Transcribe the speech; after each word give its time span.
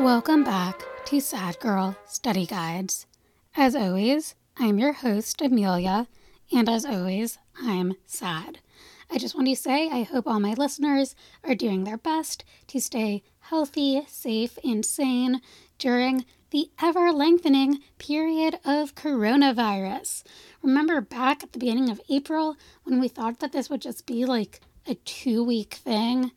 Welcome 0.00 0.44
back 0.44 0.82
to 1.04 1.20
Sad 1.20 1.60
Girl 1.60 1.94
Study 2.06 2.46
Guides. 2.46 3.04
As 3.54 3.76
always, 3.76 4.34
I'm 4.56 4.78
your 4.78 4.94
host, 4.94 5.42
Amelia, 5.42 6.08
and 6.50 6.70
as 6.70 6.86
always, 6.86 7.36
I'm 7.62 7.92
sad. 8.06 8.60
I 9.10 9.18
just 9.18 9.34
want 9.34 9.48
to 9.48 9.54
say 9.54 9.90
I 9.90 10.04
hope 10.04 10.26
all 10.26 10.40
my 10.40 10.54
listeners 10.54 11.14
are 11.44 11.54
doing 11.54 11.84
their 11.84 11.98
best 11.98 12.44
to 12.68 12.80
stay 12.80 13.22
healthy, 13.40 14.00
safe, 14.08 14.58
and 14.64 14.86
sane 14.86 15.42
during 15.76 16.24
the 16.50 16.70
ever 16.80 17.12
lengthening 17.12 17.80
period 17.98 18.58
of 18.64 18.94
coronavirus. 18.94 20.22
Remember 20.62 21.02
back 21.02 21.42
at 21.42 21.52
the 21.52 21.58
beginning 21.58 21.90
of 21.90 22.00
April 22.08 22.56
when 22.84 23.00
we 23.00 23.08
thought 23.08 23.40
that 23.40 23.52
this 23.52 23.68
would 23.68 23.82
just 23.82 24.06
be 24.06 24.24
like 24.24 24.62
a 24.86 24.94
two 24.94 25.44
week 25.44 25.74
thing? 25.74 26.32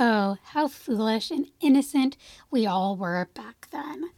Oh, 0.00 0.36
how 0.44 0.68
foolish 0.68 1.32
and 1.32 1.50
innocent 1.60 2.16
we 2.52 2.66
all 2.66 2.96
were 2.96 3.28
back 3.34 3.66
then. 3.72 4.10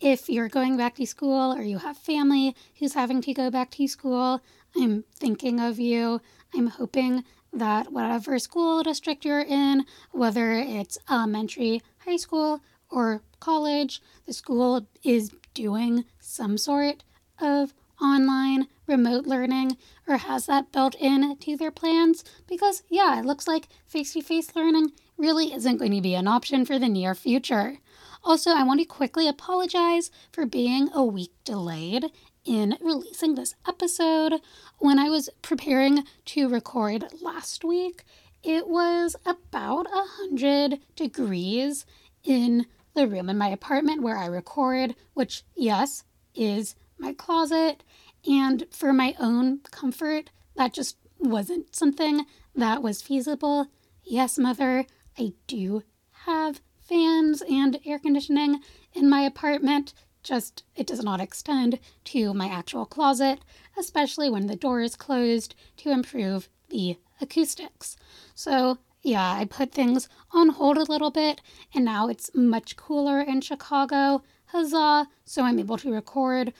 If 0.00 0.30
you're 0.30 0.48
going 0.48 0.78
back 0.78 0.94
to 0.94 1.04
school 1.04 1.52
or 1.52 1.60
you 1.60 1.76
have 1.76 1.98
family 1.98 2.56
who's 2.78 2.94
having 2.94 3.20
to 3.20 3.34
go 3.34 3.50
back 3.50 3.70
to 3.72 3.86
school, 3.86 4.40
I'm 4.74 5.04
thinking 5.14 5.60
of 5.60 5.78
you. 5.78 6.22
I'm 6.54 6.68
hoping 6.68 7.22
that 7.52 7.92
whatever 7.92 8.38
school 8.38 8.82
district 8.82 9.26
you're 9.26 9.42
in, 9.42 9.84
whether 10.10 10.52
it's 10.52 10.96
elementary, 11.10 11.82
high 12.06 12.16
school, 12.16 12.62
or 12.90 13.20
college, 13.38 14.00
the 14.24 14.32
school 14.32 14.88
is 15.04 15.32
doing 15.52 16.06
some 16.18 16.56
sort 16.56 17.04
of 17.38 17.74
online 18.00 18.68
remote 18.86 19.26
learning 19.26 19.76
or 20.06 20.16
has 20.16 20.46
that 20.46 20.72
built 20.72 20.94
in 20.94 21.36
to 21.36 21.58
their 21.58 21.70
plans 21.70 22.24
because, 22.46 22.82
yeah, 22.88 23.18
it 23.18 23.26
looks 23.26 23.46
like 23.46 23.68
face 23.86 24.14
to 24.14 24.22
face 24.22 24.56
learning 24.56 24.92
really 25.18 25.52
isn't 25.52 25.78
going 25.78 25.92
to 25.92 26.00
be 26.00 26.14
an 26.14 26.28
option 26.28 26.64
for 26.64 26.78
the 26.78 26.88
near 26.88 27.14
future. 27.14 27.78
Also, 28.24 28.50
I 28.50 28.64
want 28.64 28.80
to 28.80 28.86
quickly 28.86 29.28
apologize 29.28 30.10
for 30.32 30.46
being 30.46 30.90
a 30.92 31.04
week 31.04 31.32
delayed 31.44 32.06
in 32.44 32.76
releasing 32.80 33.34
this 33.34 33.54
episode. 33.66 34.40
When 34.78 34.98
I 34.98 35.08
was 35.08 35.30
preparing 35.42 36.04
to 36.26 36.48
record 36.48 37.04
last 37.20 37.64
week, 37.64 38.04
it 38.42 38.68
was 38.68 39.16
about 39.24 39.86
a 39.86 40.04
hundred 40.06 40.80
degrees 40.94 41.86
in 42.24 42.66
the 42.94 43.06
room 43.06 43.28
in 43.28 43.38
my 43.38 43.48
apartment 43.48 44.02
where 44.02 44.16
I 44.16 44.26
record, 44.26 44.94
which, 45.14 45.44
yes, 45.54 46.04
is 46.34 46.74
my 46.98 47.12
closet. 47.12 47.82
And 48.28 48.66
for 48.70 48.92
my 48.92 49.14
own 49.18 49.60
comfort, 49.70 50.30
that 50.56 50.72
just 50.72 50.96
wasn't 51.18 51.74
something 51.74 52.26
that 52.54 52.82
was 52.82 53.02
feasible. 53.02 53.66
Yes, 54.02 54.38
mother, 54.38 54.86
I 55.18 55.32
do 55.46 55.82
have 56.24 56.60
fans 56.78 57.42
and 57.48 57.80
air 57.84 57.98
conditioning 57.98 58.60
in 58.92 59.08
my 59.08 59.22
apartment, 59.22 59.94
just 60.22 60.62
it 60.74 60.86
does 60.86 61.02
not 61.02 61.20
extend 61.20 61.78
to 62.04 62.34
my 62.34 62.48
actual 62.48 62.84
closet, 62.84 63.40
especially 63.78 64.28
when 64.28 64.46
the 64.46 64.56
door 64.56 64.80
is 64.80 64.96
closed 64.96 65.54
to 65.78 65.90
improve 65.90 66.48
the 66.68 66.98
acoustics. 67.20 67.96
So, 68.34 68.78
yeah, 69.02 69.32
I 69.32 69.44
put 69.44 69.72
things 69.72 70.08
on 70.32 70.50
hold 70.50 70.76
a 70.76 70.82
little 70.82 71.10
bit, 71.10 71.40
and 71.72 71.84
now 71.84 72.08
it's 72.08 72.30
much 72.34 72.76
cooler 72.76 73.20
in 73.20 73.40
Chicago. 73.40 74.22
Huzzah! 74.46 75.08
So 75.24 75.42
I'm 75.42 75.58
able 75.58 75.78
to 75.78 75.92
record 75.92 76.52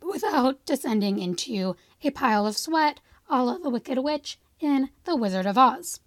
without 0.00 0.64
descending 0.64 1.18
into 1.18 1.76
a 2.02 2.10
pile 2.10 2.46
of 2.46 2.56
sweat, 2.56 3.00
all 3.28 3.48
of 3.48 3.62
the 3.62 3.70
Wicked 3.70 3.98
Witch 3.98 4.38
in 4.60 4.90
The 5.04 5.16
Wizard 5.16 5.46
of 5.46 5.58
Oz. 5.58 6.00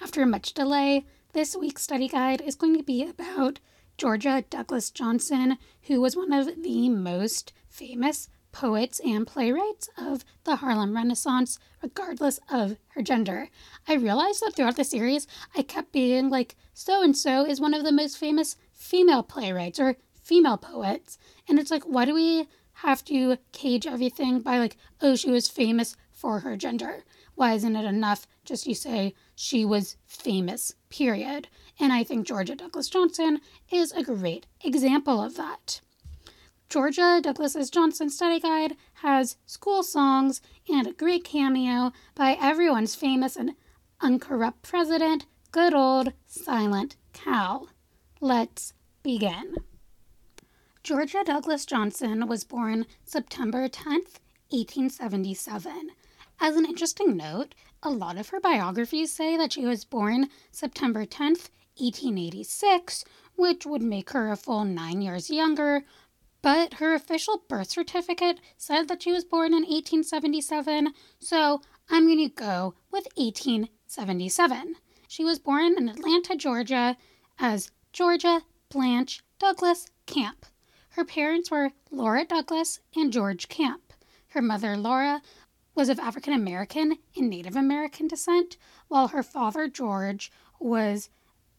After 0.00 0.26
much 0.26 0.52
delay, 0.52 1.06
this 1.32 1.56
week's 1.56 1.82
study 1.82 2.08
guide 2.08 2.40
is 2.40 2.54
going 2.54 2.76
to 2.76 2.82
be 2.82 3.04
about 3.04 3.60
Georgia 3.98 4.44
Douglas 4.48 4.90
Johnson, 4.90 5.58
who 5.82 6.00
was 6.00 6.16
one 6.16 6.32
of 6.32 6.62
the 6.62 6.88
most 6.88 7.52
famous 7.68 8.28
poets 8.52 9.00
and 9.04 9.26
playwrights 9.26 9.88
of 9.98 10.24
the 10.44 10.56
Harlem 10.56 10.96
Renaissance, 10.96 11.58
regardless 11.82 12.40
of 12.50 12.76
her 12.88 13.02
gender. 13.02 13.50
I 13.86 13.94
realized 13.94 14.40
that 14.40 14.54
throughout 14.54 14.76
the 14.76 14.84
series, 14.84 15.26
I 15.54 15.62
kept 15.62 15.92
being 15.92 16.30
like, 16.30 16.56
so 16.72 17.02
and 17.02 17.16
so 17.16 17.44
is 17.44 17.60
one 17.60 17.74
of 17.74 17.84
the 17.84 17.92
most 17.92 18.16
famous 18.16 18.56
female 18.72 19.22
playwrights 19.22 19.78
or 19.78 19.96
female 20.22 20.56
poets. 20.56 21.18
And 21.48 21.58
it's 21.58 21.70
like, 21.70 21.84
why 21.84 22.06
do 22.06 22.14
we 22.14 22.48
have 22.80 23.04
to 23.06 23.36
cage 23.52 23.86
everything 23.86 24.40
by 24.40 24.58
like, 24.58 24.76
oh, 25.00 25.16
she 25.16 25.30
was 25.30 25.48
famous 25.48 25.96
for 26.10 26.40
her 26.40 26.56
gender? 26.56 27.04
Why 27.34 27.52
isn't 27.52 27.76
it 27.76 27.84
enough 27.84 28.26
just 28.44 28.66
you 28.66 28.74
say 28.74 29.14
she 29.36 29.64
was 29.64 29.96
famous, 30.06 30.74
period? 30.88 31.46
And 31.78 31.92
I 31.92 32.02
think 32.02 32.26
Georgia 32.26 32.56
Douglas 32.56 32.88
Johnson 32.88 33.40
is 33.70 33.92
a 33.92 34.02
great 34.02 34.46
example 34.64 35.22
of 35.22 35.36
that. 35.36 35.80
Georgia 36.68 37.20
Douglas 37.22 37.70
Johnson 37.70 38.10
Study 38.10 38.40
Guide 38.40 38.76
has 38.94 39.36
school 39.46 39.84
songs 39.84 40.40
and 40.68 40.86
a 40.86 40.92
great 40.92 41.22
cameo 41.22 41.92
by 42.14 42.36
everyone's 42.40 42.96
famous 42.96 43.36
and 43.36 43.54
uncorrupt 44.00 44.62
president, 44.62 45.26
good 45.52 45.74
old 45.74 46.12
Silent 46.26 46.96
Cal. 47.12 47.68
Let's 48.20 48.72
begin. 49.02 49.56
Georgia 50.82 51.22
Douglas 51.24 51.66
Johnson 51.66 52.26
was 52.26 52.42
born 52.42 52.86
September 53.04 53.68
10th, 53.68 54.18
1877. 54.48 55.90
As 56.40 56.56
an 56.56 56.64
interesting 56.64 57.16
note, 57.16 57.54
a 57.86 57.90
lot 57.90 58.18
of 58.18 58.30
her 58.30 58.40
biographies 58.40 59.12
say 59.12 59.36
that 59.36 59.52
she 59.52 59.64
was 59.64 59.84
born 59.84 60.28
September 60.50 61.06
10th, 61.06 61.50
1886, 61.78 63.04
which 63.36 63.64
would 63.64 63.80
make 63.80 64.10
her 64.10 64.32
a 64.32 64.36
full 64.36 64.64
nine 64.64 65.00
years 65.00 65.30
younger, 65.30 65.84
but 66.42 66.74
her 66.74 66.94
official 66.94 67.44
birth 67.48 67.70
certificate 67.70 68.40
said 68.56 68.88
that 68.88 69.04
she 69.04 69.12
was 69.12 69.24
born 69.24 69.52
in 69.52 69.62
1877, 69.62 70.94
so 71.20 71.60
I'm 71.88 72.06
going 72.06 72.28
to 72.28 72.34
go 72.34 72.74
with 72.90 73.06
1877. 73.14 74.74
She 75.06 75.22
was 75.22 75.38
born 75.38 75.78
in 75.78 75.88
Atlanta, 75.88 76.34
Georgia, 76.34 76.96
as 77.38 77.70
Georgia 77.92 78.42
Blanche 78.68 79.22
Douglas 79.38 79.86
Camp. 80.06 80.44
Her 80.90 81.04
parents 81.04 81.52
were 81.52 81.70
Laura 81.92 82.24
Douglas 82.24 82.80
and 82.96 83.12
George 83.12 83.46
Camp. 83.48 83.92
Her 84.30 84.42
mother, 84.42 84.76
Laura, 84.76 85.22
was 85.76 85.90
of 85.90 86.00
African 86.00 86.32
American 86.32 86.96
and 87.14 87.30
Native 87.30 87.54
American 87.54 88.08
descent, 88.08 88.56
while 88.88 89.08
her 89.08 89.22
father, 89.22 89.68
George, 89.68 90.32
was 90.58 91.10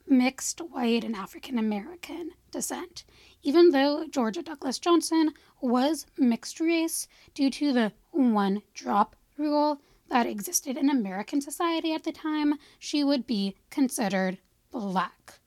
mixed 0.07 0.59
white 0.59 1.03
and 1.03 1.15
African 1.15 1.59
American 1.59 2.31
descent. 2.51 3.05
Even 3.43 3.69
though 3.69 4.07
Georgia 4.07 4.41
Douglas 4.41 4.79
Johnson 4.79 5.33
was 5.61 6.07
mixed 6.17 6.59
race 6.59 7.07
due 7.35 7.51
to 7.51 7.71
the 7.71 7.91
one 8.11 8.63
drop 8.73 9.15
rule 9.37 9.81
that 10.09 10.25
existed 10.25 10.77
in 10.77 10.89
American 10.89 11.39
society 11.39 11.93
at 11.93 12.03
the 12.03 12.11
time, 12.11 12.55
she 12.79 13.03
would 13.03 13.27
be 13.27 13.55
considered 13.69 14.39
black. 14.71 15.39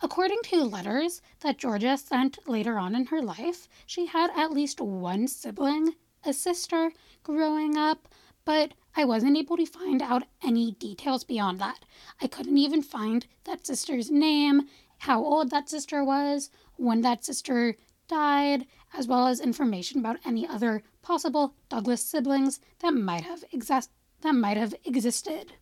According 0.00 0.38
to 0.44 0.64
letters 0.64 1.20
that 1.40 1.58
Georgia 1.58 1.98
sent 1.98 2.48
later 2.48 2.78
on 2.78 2.94
in 2.94 3.06
her 3.06 3.20
life, 3.20 3.68
she 3.84 4.06
had 4.06 4.30
at 4.34 4.52
least 4.52 4.80
one 4.80 5.28
sibling, 5.28 5.94
a 6.24 6.32
sister, 6.32 6.92
growing 7.22 7.76
up, 7.76 8.08
but 8.44 8.72
I 8.96 9.04
wasn't 9.04 9.36
able 9.36 9.56
to 9.56 9.66
find 9.66 10.02
out 10.02 10.24
any 10.42 10.72
details 10.72 11.24
beyond 11.24 11.58
that. 11.60 11.84
I 12.20 12.26
couldn't 12.26 12.58
even 12.58 12.82
find 12.82 13.26
that 13.44 13.66
sister's 13.66 14.10
name, 14.10 14.62
how 14.98 15.22
old 15.24 15.50
that 15.50 15.68
sister 15.68 16.04
was, 16.04 16.50
when 16.76 17.00
that 17.02 17.24
sister 17.24 17.76
died, 18.08 18.66
as 18.92 19.06
well 19.06 19.26
as 19.26 19.40
information 19.40 20.00
about 20.00 20.18
any 20.24 20.46
other 20.46 20.82
possible 21.02 21.54
Douglas 21.68 22.04
siblings 22.04 22.60
that 22.80 22.92
might 22.92 23.22
have 23.22 23.44
exist- 23.52 23.90
that 24.22 24.34
might 24.34 24.56
have 24.56 24.74
existed. 24.84 25.52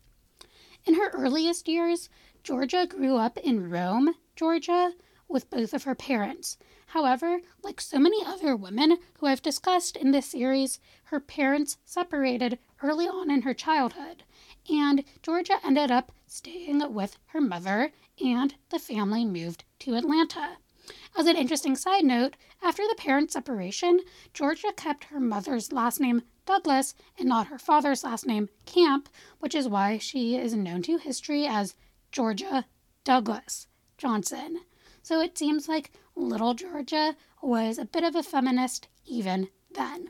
In 0.85 0.95
her 0.95 1.09
earliest 1.09 1.67
years, 1.67 2.09
Georgia 2.43 2.87
grew 2.87 3.17
up 3.17 3.37
in 3.37 3.69
Rome 3.69 4.15
Georgia 4.35 4.93
with 5.29 5.49
both 5.49 5.73
of 5.73 5.83
her 5.83 5.95
parents. 5.95 6.57
However, 6.87 7.39
like 7.63 7.79
so 7.79 7.99
many 7.99 8.25
other 8.25 8.55
women 8.55 8.97
who 9.19 9.27
I've 9.27 9.41
discussed 9.41 9.95
in 9.95 10.11
this 10.11 10.25
series, 10.25 10.79
her 11.05 11.19
parents 11.19 11.77
separated 11.85 12.57
early 12.81 13.07
on 13.07 13.29
in 13.29 13.43
her 13.43 13.53
childhood, 13.53 14.23
and 14.67 15.03
Georgia 15.21 15.59
ended 15.63 15.91
up 15.91 16.11
staying 16.25 16.93
with 16.93 17.17
her 17.27 17.39
mother, 17.39 17.91
and 18.19 18.55
the 18.69 18.79
family 18.79 19.23
moved 19.23 19.63
to 19.79 19.95
Atlanta. 19.95 20.57
As 21.15 21.27
an 21.27 21.37
interesting 21.37 21.75
side 21.75 22.03
note, 22.03 22.35
after 22.61 22.83
the 22.87 22.95
parent 22.95 23.31
separation, 23.31 23.99
Georgia 24.33 24.73
kept 24.75 25.05
her 25.05 25.19
mother's 25.19 25.71
last 25.71 25.99
name 25.99 26.23
Douglas 26.45 26.95
and 27.17 27.29
not 27.29 27.47
her 27.47 27.59
father's 27.59 28.03
last 28.03 28.25
name 28.25 28.49
Camp, 28.65 29.07
which 29.39 29.53
is 29.53 29.67
why 29.67 29.99
she 29.99 30.35
is 30.35 30.55
known 30.55 30.81
to 30.81 30.97
history 30.97 31.45
as 31.45 31.75
Georgia 32.11 32.65
Douglas. 33.03 33.67
Johnson. 33.99 34.61
So 35.09 35.21
it 35.21 35.39
seems 35.39 35.67
like 35.67 35.89
little 36.15 36.53
Georgia 36.53 37.15
was 37.41 37.79
a 37.79 37.85
bit 37.85 38.03
of 38.03 38.15
a 38.15 38.21
feminist 38.21 38.89
even 39.07 39.49
then. 39.73 40.09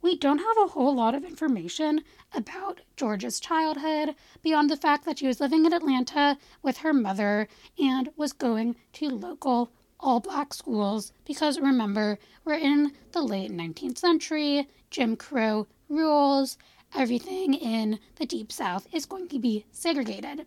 We 0.00 0.16
don't 0.16 0.38
have 0.38 0.56
a 0.62 0.68
whole 0.68 0.94
lot 0.94 1.16
of 1.16 1.24
information 1.24 2.04
about 2.32 2.82
Georgia's 2.96 3.40
childhood 3.40 4.14
beyond 4.40 4.70
the 4.70 4.76
fact 4.76 5.06
that 5.06 5.18
she 5.18 5.26
was 5.26 5.40
living 5.40 5.66
in 5.66 5.72
Atlanta 5.72 6.38
with 6.62 6.76
her 6.76 6.92
mother 6.92 7.48
and 7.80 8.10
was 8.16 8.32
going 8.32 8.76
to 8.92 9.08
local 9.08 9.72
all 9.98 10.20
black 10.20 10.54
schools 10.54 11.12
because 11.24 11.58
remember, 11.58 12.16
we're 12.44 12.54
in 12.54 12.92
the 13.10 13.22
late 13.22 13.50
19th 13.50 13.98
century, 13.98 14.68
Jim 14.88 15.16
Crow 15.16 15.66
rules, 15.88 16.58
everything 16.94 17.54
in 17.54 17.98
the 18.14 18.24
Deep 18.24 18.52
South 18.52 18.86
is 18.92 19.04
going 19.04 19.26
to 19.30 19.40
be 19.40 19.66
segregated. 19.72 20.46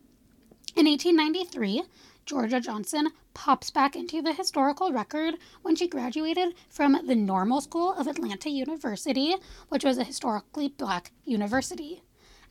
In 0.77 0.85
1893, 0.85 1.83
Georgia 2.25 2.59
Johnson 2.59 3.09
pops 3.33 3.69
back 3.69 3.95
into 3.95 4.21
the 4.21 4.33
historical 4.33 4.91
record 4.91 5.35
when 5.62 5.75
she 5.75 5.88
graduated 5.88 6.53
from 6.69 7.06
the 7.06 7.15
Normal 7.15 7.62
School 7.62 7.94
of 7.94 8.07
Atlanta 8.07 8.50
University, 8.50 9.35
which 9.69 9.83
was 9.83 9.97
a 9.97 10.03
historically 10.03 10.69
black 10.69 11.12
university. 11.25 12.03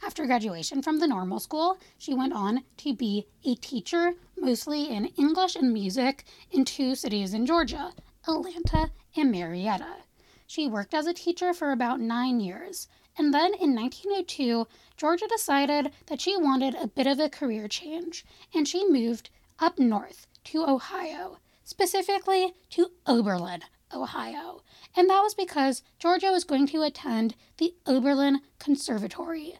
After 0.03 0.27
graduation 0.27 0.83
from 0.83 0.99
the 0.99 1.07
normal 1.07 1.41
school, 1.41 1.79
she 1.99 2.15
went 2.15 2.33
on 2.33 2.65
to 2.79 2.95
be 2.95 3.27
a 3.45 3.55
teacher, 3.55 4.15
mostly 4.37 4.89
in 4.89 5.07
English 5.17 5.57
and 5.57 5.73
music, 5.73 6.25
in 6.51 6.65
two 6.65 6.95
cities 6.95 7.35
in 7.35 7.45
Georgia, 7.45 7.93
Atlanta 8.27 8.91
and 9.15 9.31
Marietta. 9.31 10.05
She 10.47 10.67
worked 10.67 10.95
as 10.95 11.07
a 11.07 11.13
teacher 11.13 11.53
for 11.53 11.71
about 11.71 12.01
nine 12.01 12.41
years, 12.41 12.89
and 13.17 13.33
then 13.33 13.53
in 13.55 13.75
1902, 13.75 14.67
Georgia 14.97 15.29
decided 15.29 15.93
that 16.07 16.21
she 16.21 16.37
wanted 16.37 16.75
a 16.75 16.87
bit 16.87 17.07
of 17.07 17.21
a 17.21 17.29
career 17.29 17.69
change, 17.69 18.25
and 18.55 18.67
she 18.67 18.89
moved 18.89 19.31
up 19.61 19.79
north 19.79 20.27
to 20.45 20.65
Ohio, 20.65 21.39
specifically 21.65 22.55
to 22.71 22.89
Oberlin, 23.07 23.63
Ohio. 23.95 24.63
And 24.97 25.09
that 25.11 25.21
was 25.21 25.35
because 25.35 25.83
Georgia 25.99 26.33
was 26.33 26.45
going 26.45 26.67
to 26.69 26.83
attend 26.83 27.35
the 27.59 27.75
Oberlin 27.87 28.41
Conservatory. 28.59 29.55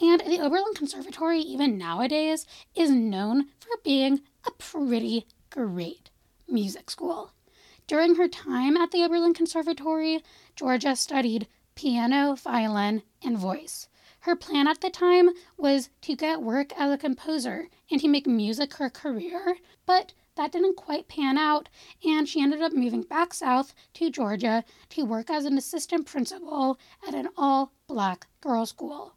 And 0.00 0.20
the 0.20 0.40
Oberlin 0.40 0.74
Conservatory, 0.74 1.38
even 1.38 1.78
nowadays, 1.78 2.44
is 2.74 2.90
known 2.90 3.46
for 3.60 3.78
being 3.82 4.20
a 4.46 4.50
pretty 4.58 5.26
great 5.50 6.10
music 6.48 6.90
school. 6.90 7.32
During 7.86 8.16
her 8.16 8.28
time 8.28 8.76
at 8.76 8.90
the 8.90 9.04
Oberlin 9.04 9.32
Conservatory, 9.32 10.22
Georgia 10.56 10.96
studied 10.96 11.46
piano, 11.76 12.34
violin, 12.34 13.02
and 13.22 13.38
voice. 13.38 13.88
Her 14.26 14.34
plan 14.34 14.66
at 14.66 14.80
the 14.80 14.90
time 14.90 15.30
was 15.56 15.88
to 16.00 16.16
get 16.16 16.42
work 16.42 16.76
as 16.76 16.90
a 16.90 16.98
composer 16.98 17.68
and 17.88 18.00
to 18.00 18.08
make 18.08 18.26
music 18.26 18.74
her 18.74 18.90
career, 18.90 19.58
but 19.86 20.14
that 20.34 20.50
didn't 20.50 20.74
quite 20.74 21.06
pan 21.06 21.38
out, 21.38 21.68
and 22.04 22.28
she 22.28 22.42
ended 22.42 22.60
up 22.60 22.72
moving 22.72 23.02
back 23.02 23.32
south 23.32 23.72
to 23.94 24.10
Georgia 24.10 24.64
to 24.88 25.04
work 25.04 25.30
as 25.30 25.44
an 25.44 25.56
assistant 25.56 26.06
principal 26.06 26.76
at 27.06 27.14
an 27.14 27.28
all 27.36 27.70
black 27.86 28.26
girls' 28.40 28.70
school. 28.70 29.14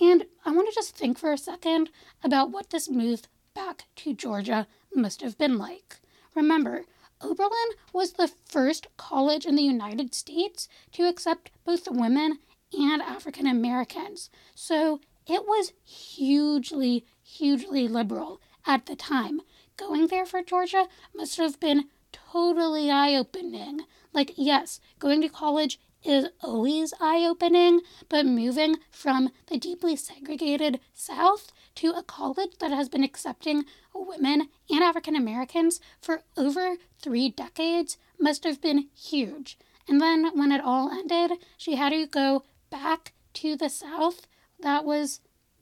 And 0.00 0.24
I 0.46 0.52
want 0.52 0.66
to 0.66 0.74
just 0.74 0.96
think 0.96 1.18
for 1.18 1.30
a 1.30 1.36
second 1.36 1.90
about 2.24 2.50
what 2.50 2.70
this 2.70 2.88
move 2.88 3.28
back 3.52 3.84
to 3.96 4.14
Georgia 4.14 4.66
must 4.94 5.20
have 5.20 5.36
been 5.36 5.58
like. 5.58 6.00
Remember, 6.34 6.86
Oberlin 7.20 7.74
was 7.92 8.12
the 8.12 8.28
first 8.46 8.86
college 8.96 9.44
in 9.44 9.56
the 9.56 9.62
United 9.62 10.14
States 10.14 10.68
to 10.92 11.06
accept 11.06 11.50
both 11.66 11.90
women 11.90 12.38
and 12.72 13.02
African 13.02 13.46
Americans. 13.46 14.30
So 14.54 15.00
it 15.26 15.44
was 15.44 15.72
hugely, 15.84 17.04
hugely 17.22 17.88
liberal 17.88 18.40
at 18.66 18.86
the 18.86 18.96
time. 18.96 19.40
Going 19.76 20.08
there 20.08 20.26
for 20.26 20.42
Georgia 20.42 20.88
must 21.14 21.36
have 21.36 21.60
been 21.60 21.84
totally 22.12 22.90
eye 22.90 23.14
opening. 23.14 23.82
Like, 24.12 24.32
yes, 24.36 24.80
going 24.98 25.20
to 25.22 25.28
college 25.28 25.78
is 26.04 26.26
always 26.42 26.94
eye 27.00 27.24
opening, 27.24 27.80
but 28.08 28.24
moving 28.24 28.76
from 28.90 29.30
the 29.48 29.58
deeply 29.58 29.96
segregated 29.96 30.80
South 30.94 31.52
to 31.76 31.90
a 31.90 32.02
college 32.02 32.52
that 32.60 32.70
has 32.70 32.88
been 32.88 33.04
accepting 33.04 33.64
women 33.94 34.48
and 34.70 34.82
African 34.82 35.16
Americans 35.16 35.80
for 36.00 36.22
over 36.36 36.76
three 37.00 37.28
decades 37.30 37.98
must 38.18 38.44
have 38.44 38.60
been 38.60 38.88
huge. 38.94 39.58
And 39.88 40.00
then 40.00 40.36
when 40.36 40.52
it 40.52 40.62
all 40.62 40.90
ended, 40.90 41.32
she 41.56 41.76
had 41.76 41.90
to 41.90 42.06
go 42.06 42.42
back 42.70 43.12
to 43.34 43.56
the 43.56 43.68
South. 43.68 44.26
That 44.60 44.84
was 44.84 45.20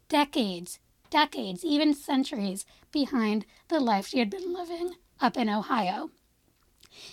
decades, 0.09 0.79
decades, 1.11 1.65
even 1.65 1.95
centuries 1.95 2.65
behind 2.93 3.47
the 3.69 3.81
life 3.81 4.07
she 4.07 4.19
had 4.19 4.31
been 4.31 4.53
living 4.53 4.95
up 5.21 5.37
in 5.37 5.49
Ohio. 5.49 6.11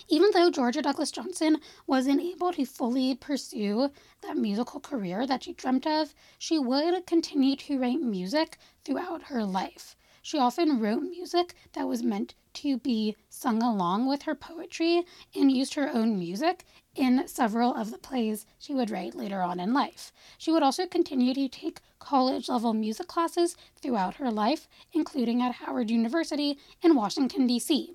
Even 0.08 0.30
though 0.32 0.50
Georgia 0.50 0.80
Douglas 0.80 1.10
Johnson 1.10 1.60
wasn't 1.86 2.22
able 2.22 2.52
to 2.54 2.64
fully 2.64 3.14
pursue 3.14 3.90
that 4.22 4.36
musical 4.36 4.80
career 4.80 5.26
that 5.26 5.42
she 5.42 5.52
dreamt 5.52 5.86
of, 5.86 6.14
she 6.38 6.58
would 6.58 7.06
continue 7.06 7.54
to 7.56 7.78
write 7.78 8.00
music 8.00 8.56
throughout 8.84 9.24
her 9.24 9.44
life. 9.44 9.94
She 10.22 10.38
often 10.38 10.80
wrote 10.80 11.02
music 11.02 11.54
that 11.74 11.86
was 11.86 12.02
meant 12.02 12.34
to 12.54 12.78
be 12.78 13.14
sung 13.28 13.62
along 13.62 14.06
with 14.08 14.22
her 14.22 14.34
poetry 14.34 15.04
and 15.34 15.52
used 15.52 15.74
her 15.74 15.90
own 15.92 16.18
music 16.18 16.64
in 16.94 17.26
several 17.26 17.74
of 17.74 17.90
the 17.90 17.98
plays 17.98 18.46
she 18.58 18.74
would 18.74 18.90
write 18.90 19.14
later 19.14 19.40
on 19.40 19.58
in 19.60 19.72
life. 19.72 20.12
She 20.38 20.52
would 20.52 20.62
also 20.62 20.86
continue 20.86 21.34
to 21.34 21.48
take 21.48 21.80
college 21.98 22.48
level 22.48 22.72
music 22.72 23.06
classes 23.06 23.56
throughout 23.80 24.16
her 24.16 24.30
life, 24.30 24.68
including 24.92 25.42
at 25.42 25.56
Howard 25.56 25.90
University 25.90 26.58
in 26.82 26.94
Washington, 26.94 27.46
D.C. 27.46 27.94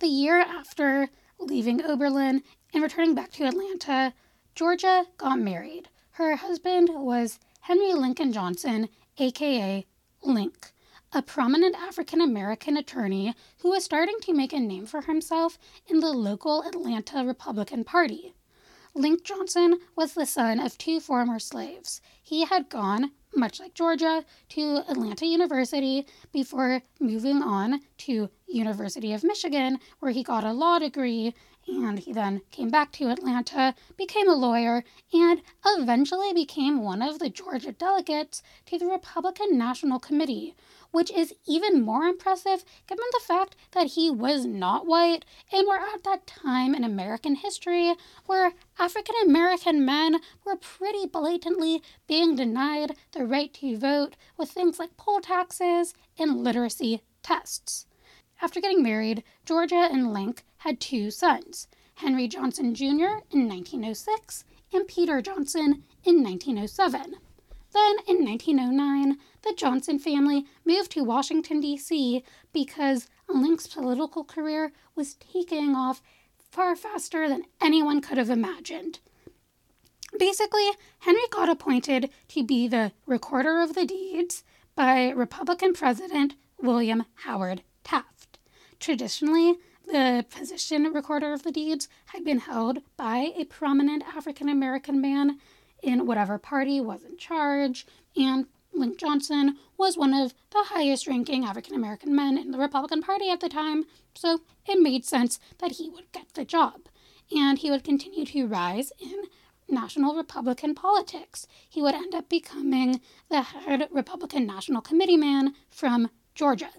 The 0.00 0.06
year 0.08 0.40
after 0.40 1.08
leaving 1.38 1.82
Oberlin 1.82 2.42
and 2.74 2.82
returning 2.82 3.14
back 3.14 3.30
to 3.32 3.44
Atlanta, 3.44 4.14
Georgia 4.54 5.06
got 5.16 5.38
married. 5.38 5.88
Her 6.12 6.36
husband 6.36 6.90
was 6.92 7.38
Henry 7.60 7.94
Lincoln 7.94 8.32
Johnson, 8.32 8.88
aka 9.18 9.86
Link, 10.22 10.71
a 11.12 11.22
prominent 11.22 11.76
African 11.76 12.20
American 12.20 12.76
attorney 12.76 13.34
who 13.58 13.70
was 13.70 13.84
starting 13.84 14.16
to 14.22 14.32
make 14.32 14.52
a 14.52 14.60
name 14.60 14.86
for 14.86 15.02
himself 15.02 15.58
in 15.86 16.00
the 16.00 16.12
local 16.12 16.62
Atlanta 16.62 17.24
Republican 17.24 17.84
Party. 17.84 18.34
Link 18.94 19.22
Johnson 19.24 19.78
was 19.96 20.14
the 20.14 20.26
son 20.26 20.58
of 20.58 20.78
two 20.78 21.00
former 21.00 21.38
slaves. 21.38 22.00
He 22.22 22.44
had 22.44 22.68
gone 22.68 23.12
much 23.34 23.60
like 23.60 23.74
Georgia, 23.74 24.24
to 24.50 24.82
Atlanta 24.88 25.26
University 25.26 26.06
before 26.32 26.82
moving 27.00 27.42
on 27.42 27.80
to 28.06 28.30
University 28.46 29.12
of 29.12 29.24
Michigan, 29.24 29.78
where 30.00 30.12
he 30.12 30.22
got 30.22 30.44
a 30.44 30.52
law 30.52 30.78
degree 30.78 31.34
and 31.68 32.00
he 32.00 32.12
then 32.12 32.40
came 32.50 32.70
back 32.70 32.90
to 32.92 33.08
Atlanta, 33.08 33.74
became 33.96 34.28
a 34.28 34.34
lawyer, 34.34 34.82
and 35.12 35.42
eventually 35.64 36.32
became 36.32 36.82
one 36.82 37.00
of 37.00 37.20
the 37.20 37.30
Georgia 37.30 37.72
delegates 37.72 38.42
to 38.66 38.78
the 38.78 38.86
Republican 38.86 39.56
National 39.56 40.00
Committee, 40.00 40.56
which 40.90 41.10
is 41.10 41.32
even 41.46 41.80
more 41.80 42.04
impressive 42.04 42.64
given 42.86 43.04
the 43.12 43.24
fact 43.24 43.56
that 43.72 43.88
he 43.88 44.10
was 44.10 44.44
not 44.44 44.86
white 44.86 45.24
and 45.52 45.66
we're 45.66 45.76
at 45.76 46.04
that 46.04 46.26
time 46.26 46.74
in 46.74 46.84
American 46.84 47.36
history 47.36 47.94
where 48.26 48.52
African 48.78 49.14
American 49.24 49.84
men 49.84 50.20
were 50.44 50.56
pretty 50.56 51.06
blatantly 51.06 51.82
being 52.06 52.34
denied 52.34 52.96
the 53.12 53.24
right 53.24 53.54
to 53.54 53.78
vote 53.78 54.16
with 54.36 54.50
things 54.50 54.78
like 54.78 54.96
poll 54.96 55.20
taxes 55.20 55.94
and 56.18 56.42
literacy 56.42 57.02
tests. 57.22 57.86
After 58.42 58.60
getting 58.60 58.82
married, 58.82 59.22
Georgia 59.46 59.88
and 59.88 60.12
Link 60.12 60.42
had 60.58 60.80
two 60.80 61.12
sons 61.12 61.68
Henry 61.94 62.26
Johnson 62.26 62.74
Jr. 62.74 63.22
in 63.30 63.48
1906 63.48 64.44
and 64.72 64.88
Peter 64.88 65.22
Johnson 65.22 65.84
in 66.04 66.24
1907. 66.24 67.14
Then, 67.72 67.96
in 68.08 68.24
1909, 68.24 69.18
the 69.42 69.54
Johnson 69.56 70.00
family 70.00 70.44
moved 70.64 70.90
to 70.90 71.04
Washington, 71.04 71.60
D.C. 71.60 72.24
because 72.52 73.08
Link's 73.28 73.68
political 73.68 74.24
career 74.24 74.72
was 74.96 75.14
taking 75.14 75.76
off 75.76 76.02
far 76.50 76.74
faster 76.74 77.28
than 77.28 77.44
anyone 77.60 78.00
could 78.00 78.18
have 78.18 78.28
imagined. 78.28 78.98
Basically, 80.18 80.68
Henry 80.98 81.22
got 81.30 81.48
appointed 81.48 82.10
to 82.28 82.42
be 82.42 82.66
the 82.66 82.90
recorder 83.06 83.60
of 83.60 83.74
the 83.74 83.86
deeds 83.86 84.42
by 84.74 85.10
Republican 85.10 85.72
President 85.74 86.34
William 86.60 87.04
Howard 87.24 87.62
Taft. 87.84 88.21
Traditionally, 88.82 89.58
the 89.86 90.26
position 90.28 90.82
recorder 90.92 91.32
of 91.32 91.44
the 91.44 91.52
deeds 91.52 91.88
had 92.06 92.24
been 92.24 92.40
held 92.40 92.80
by 92.96 93.32
a 93.36 93.44
prominent 93.44 94.02
African 94.02 94.48
American 94.48 95.00
man 95.00 95.38
in 95.84 96.04
whatever 96.04 96.36
party 96.36 96.80
was 96.80 97.04
in 97.04 97.16
charge, 97.16 97.86
and 98.16 98.46
Link 98.72 98.98
Johnson 98.98 99.56
was 99.78 99.96
one 99.96 100.12
of 100.12 100.34
the 100.50 100.64
highest 100.64 101.06
ranking 101.06 101.44
African 101.44 101.76
American 101.76 102.12
men 102.12 102.36
in 102.36 102.50
the 102.50 102.58
Republican 102.58 103.02
Party 103.02 103.30
at 103.30 103.38
the 103.38 103.48
time, 103.48 103.84
so 104.16 104.40
it 104.66 104.82
made 104.82 105.04
sense 105.04 105.38
that 105.58 105.72
he 105.72 105.88
would 105.88 106.10
get 106.10 106.34
the 106.34 106.44
job. 106.44 106.88
And 107.30 107.58
he 107.58 107.70
would 107.70 107.84
continue 107.84 108.24
to 108.26 108.48
rise 108.48 108.90
in 108.98 109.26
national 109.68 110.16
Republican 110.16 110.74
politics. 110.74 111.46
He 111.68 111.80
would 111.80 111.94
end 111.94 112.16
up 112.16 112.28
becoming 112.28 113.00
the 113.30 113.42
head 113.42 113.86
Republican 113.92 114.44
National 114.44 114.82
Committee 114.82 115.16
man 115.16 115.54
from 115.70 116.10
Georgia. 116.34 116.70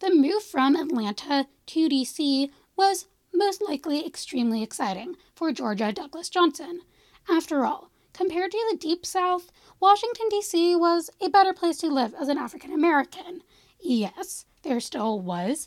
The 0.00 0.14
move 0.14 0.44
from 0.44 0.76
Atlanta 0.76 1.48
to 1.66 1.88
DC 1.88 2.50
was 2.76 3.06
most 3.34 3.60
likely 3.60 4.06
extremely 4.06 4.62
exciting 4.62 5.16
for 5.34 5.50
Georgia 5.50 5.92
Douglas 5.92 6.28
Johnson. 6.28 6.82
After 7.28 7.64
all, 7.64 7.90
compared 8.12 8.52
to 8.52 8.68
the 8.70 8.76
Deep 8.76 9.04
South, 9.04 9.50
Washington, 9.80 10.28
D.C. 10.30 10.76
was 10.76 11.10
a 11.20 11.28
better 11.28 11.52
place 11.52 11.78
to 11.78 11.88
live 11.88 12.14
as 12.14 12.28
an 12.28 12.38
African 12.38 12.72
American. 12.72 13.42
Yes, 13.80 14.46
there 14.62 14.78
still 14.78 15.18
was 15.18 15.66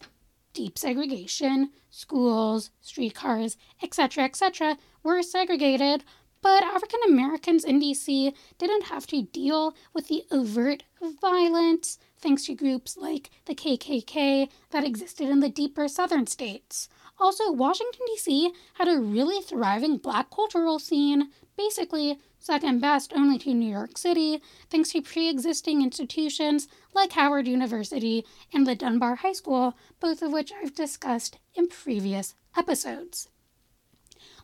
deep 0.53 0.77
segregation, 0.77 1.71
schools, 1.89 2.71
streetcars, 2.79 3.57
etc., 3.83 4.23
etc., 4.23 4.77
were 5.03 5.21
segregated, 5.21 6.05
but 6.41 6.63
African 6.63 6.99
Americans 7.07 7.63
in 7.63 7.79
DC 7.79 8.33
didn't 8.57 8.85
have 8.85 9.05
to 9.07 9.23
deal 9.23 9.75
with 9.93 10.07
the 10.07 10.23
overt 10.31 10.83
violence 11.21 11.97
thanks 12.19 12.45
to 12.45 12.55
groups 12.55 12.97
like 12.97 13.29
the 13.45 13.55
KKK 13.55 14.49
that 14.71 14.83
existed 14.83 15.29
in 15.29 15.39
the 15.39 15.49
deeper 15.49 15.87
southern 15.87 16.27
states. 16.27 16.89
Also, 17.19 17.51
Washington, 17.51 18.01
D.C. 18.07 18.51
had 18.75 18.87
a 18.87 18.99
really 18.99 19.41
thriving 19.43 19.97
black 19.97 20.31
cultural 20.31 20.79
scene, 20.79 21.29
basically 21.55 22.17
second 22.39 22.81
best 22.81 23.13
only 23.15 23.37
to 23.37 23.53
New 23.53 23.71
York 23.71 23.97
City, 23.97 24.41
thanks 24.69 24.91
to 24.91 25.01
pre 25.01 25.29
existing 25.29 25.83
institutions 25.83 26.67
like 26.93 27.11
Howard 27.11 27.47
University 27.47 28.25
and 28.51 28.65
the 28.65 28.75
Dunbar 28.75 29.17
High 29.17 29.33
School, 29.33 29.77
both 29.99 30.23
of 30.23 30.31
which 30.31 30.51
I've 30.51 30.73
discussed 30.73 31.37
in 31.53 31.67
previous 31.67 32.33
episodes. 32.57 33.29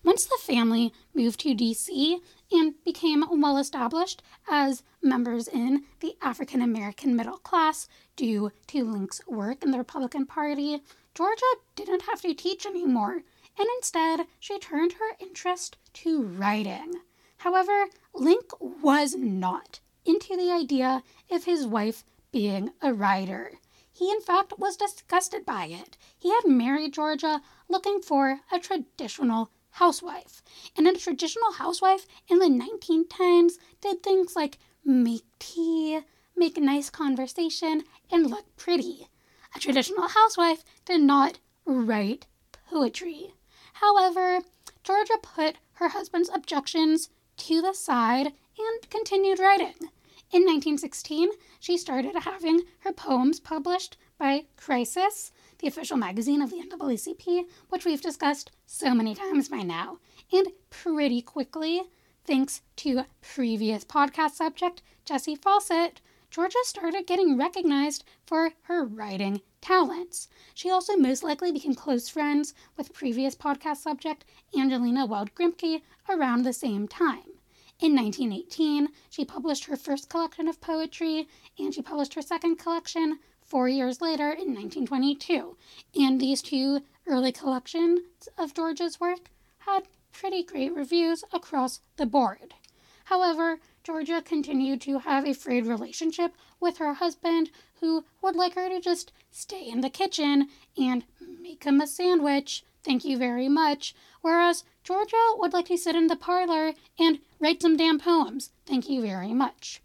Once 0.03 0.25
the 0.25 0.37
family 0.41 0.93
moved 1.13 1.39
to 1.39 1.55
DC 1.55 2.19
and 2.51 2.75
became 2.83 3.25
well 3.31 3.57
established 3.57 4.21
as 4.47 4.83
members 5.01 5.47
in 5.47 5.83
the 5.99 6.15
African 6.21 6.61
American 6.61 7.15
middle 7.15 7.37
class 7.37 7.87
due 8.15 8.51
to 8.67 8.83
Link's 8.83 9.21
work 9.27 9.63
in 9.63 9.71
the 9.71 9.77
Republican 9.77 10.25
Party, 10.25 10.81
Georgia 11.15 11.55
didn't 11.75 12.03
have 12.03 12.21
to 12.21 12.33
teach 12.33 12.65
anymore, 12.65 13.23
and 13.57 13.67
instead 13.77 14.27
she 14.39 14.59
turned 14.59 14.93
her 14.93 15.15
interest 15.19 15.77
to 15.93 16.21
writing. 16.21 16.93
However, 17.37 17.87
Link 18.13 18.43
was 18.59 19.15
not 19.15 19.79
into 20.05 20.37
the 20.37 20.51
idea 20.51 21.03
of 21.31 21.45
his 21.45 21.65
wife 21.65 22.03
being 22.31 22.71
a 22.81 22.93
writer. 22.93 23.53
He, 23.91 24.11
in 24.11 24.21
fact, 24.21 24.59
was 24.59 24.77
disgusted 24.77 25.43
by 25.43 25.65
it. 25.65 25.97
He 26.17 26.29
had 26.29 26.45
married 26.45 26.93
Georgia 26.93 27.41
looking 27.67 27.99
for 27.99 28.41
a 28.51 28.59
traditional 28.59 29.49
housewife. 29.77 30.41
And 30.75 30.87
a 30.87 30.93
traditional 30.93 31.53
housewife 31.53 32.05
in 32.27 32.39
the 32.39 32.45
1910s 32.45 33.53
did 33.81 34.01
things 34.01 34.35
like 34.35 34.57
make 34.83 35.25
tea, 35.39 35.99
make 36.35 36.57
nice 36.57 36.89
conversation, 36.89 37.83
and 38.11 38.29
look 38.29 38.45
pretty. 38.57 39.07
A 39.55 39.59
traditional 39.59 40.07
housewife 40.07 40.63
did 40.85 41.01
not 41.01 41.39
write 41.65 42.25
poetry. 42.69 43.33
However, 43.73 44.41
Georgia 44.83 45.17
put 45.21 45.57
her 45.73 45.89
husband's 45.89 46.29
objections 46.33 47.09
to 47.37 47.61
the 47.61 47.73
side 47.73 48.27
and 48.57 48.89
continued 48.89 49.39
writing. 49.39 49.75
In 50.31 50.43
1916, 50.43 51.29
she 51.59 51.77
started 51.77 52.15
having 52.15 52.63
her 52.79 52.91
poems 52.91 53.39
published 53.39 53.95
by 54.17 54.45
Crisis, 54.57 55.31
the 55.59 55.67
official 55.67 55.97
magazine 55.97 56.41
of 56.41 56.49
the 56.49 56.61
NAACP, 56.61 57.45
which 57.69 57.85
we've 57.85 58.01
discussed 58.01 58.51
so 58.65 58.93
many 58.93 59.15
times 59.15 59.49
by 59.49 59.63
now. 59.63 59.99
And 60.31 60.47
pretty 60.69 61.21
quickly, 61.21 61.83
thanks 62.25 62.61
to 62.77 63.05
previous 63.21 63.83
podcast 63.85 64.31
subject 64.31 64.81
Jessie 65.05 65.37
Fauset, 65.37 65.97
Georgia 66.29 66.57
started 66.63 67.07
getting 67.07 67.37
recognized 67.37 68.03
for 68.25 68.51
her 68.63 68.83
writing 68.83 69.41
talents. 69.61 70.27
She 70.53 70.69
also 70.69 70.97
most 70.97 71.23
likely 71.23 71.51
became 71.51 71.73
close 71.73 72.09
friends 72.09 72.53
with 72.75 72.93
previous 72.93 73.35
podcast 73.35 73.77
subject 73.77 74.25
Angelina 74.57 75.05
Weld 75.05 75.33
Grimke 75.33 75.81
around 76.09 76.43
the 76.43 76.53
same 76.53 76.87
time. 76.87 77.37
In 77.79 77.95
1918, 77.95 78.89
she 79.09 79.23
published 79.23 79.65
her 79.65 79.77
first 79.77 80.09
collection 80.09 80.47
of 80.47 80.59
poetry, 80.59 81.27
and 81.57 81.73
she 81.73 81.81
published 81.81 82.15
her 82.15 82.21
second 82.21 82.57
collection 82.57 83.19
four 83.47 83.67
years 83.69 84.01
later 84.01 84.29
in 84.29 84.53
1922. 84.53 85.57
And 85.95 86.19
these 86.19 86.41
two 86.41 86.81
early 87.07 87.31
collections 87.31 88.01
of 88.37 88.53
Georgia's 88.53 88.99
work 88.99 89.29
had 89.59 89.83
pretty 90.11 90.43
great 90.43 90.75
reviews 90.75 91.23
across 91.31 91.79
the 91.95 92.05
board. 92.05 92.53
However, 93.05 93.59
Georgia 93.83 94.21
continued 94.21 94.81
to 94.81 94.99
have 94.99 95.25
a 95.25 95.33
frayed 95.33 95.65
relationship 95.65 96.35
with 96.59 96.77
her 96.77 96.95
husband, 96.95 97.51
who 97.79 98.03
would 98.21 98.35
like 98.35 98.55
her 98.55 98.67
to 98.67 98.81
just 98.81 99.13
stay 99.31 99.69
in 99.69 99.81
the 99.81 99.89
kitchen 99.89 100.49
and 100.77 101.05
make 101.41 101.63
him 101.63 101.79
a 101.79 101.87
sandwich. 101.87 102.65
Thank 102.83 103.05
you 103.05 103.17
very 103.17 103.47
much. 103.47 103.95
Whereas 104.21 104.65
Georgia 104.83 105.15
would 105.37 105.53
like 105.53 105.67
to 105.67 105.77
sit 105.77 105.95
in 105.95 106.07
the 106.07 106.15
parlor 106.15 106.73
and 106.99 107.19
write 107.39 107.61
some 107.61 107.77
damn 107.77 107.99
poems. 107.99 108.51
Thank 108.65 108.89
you 108.89 109.01
very 109.01 109.33
much. 109.33 109.81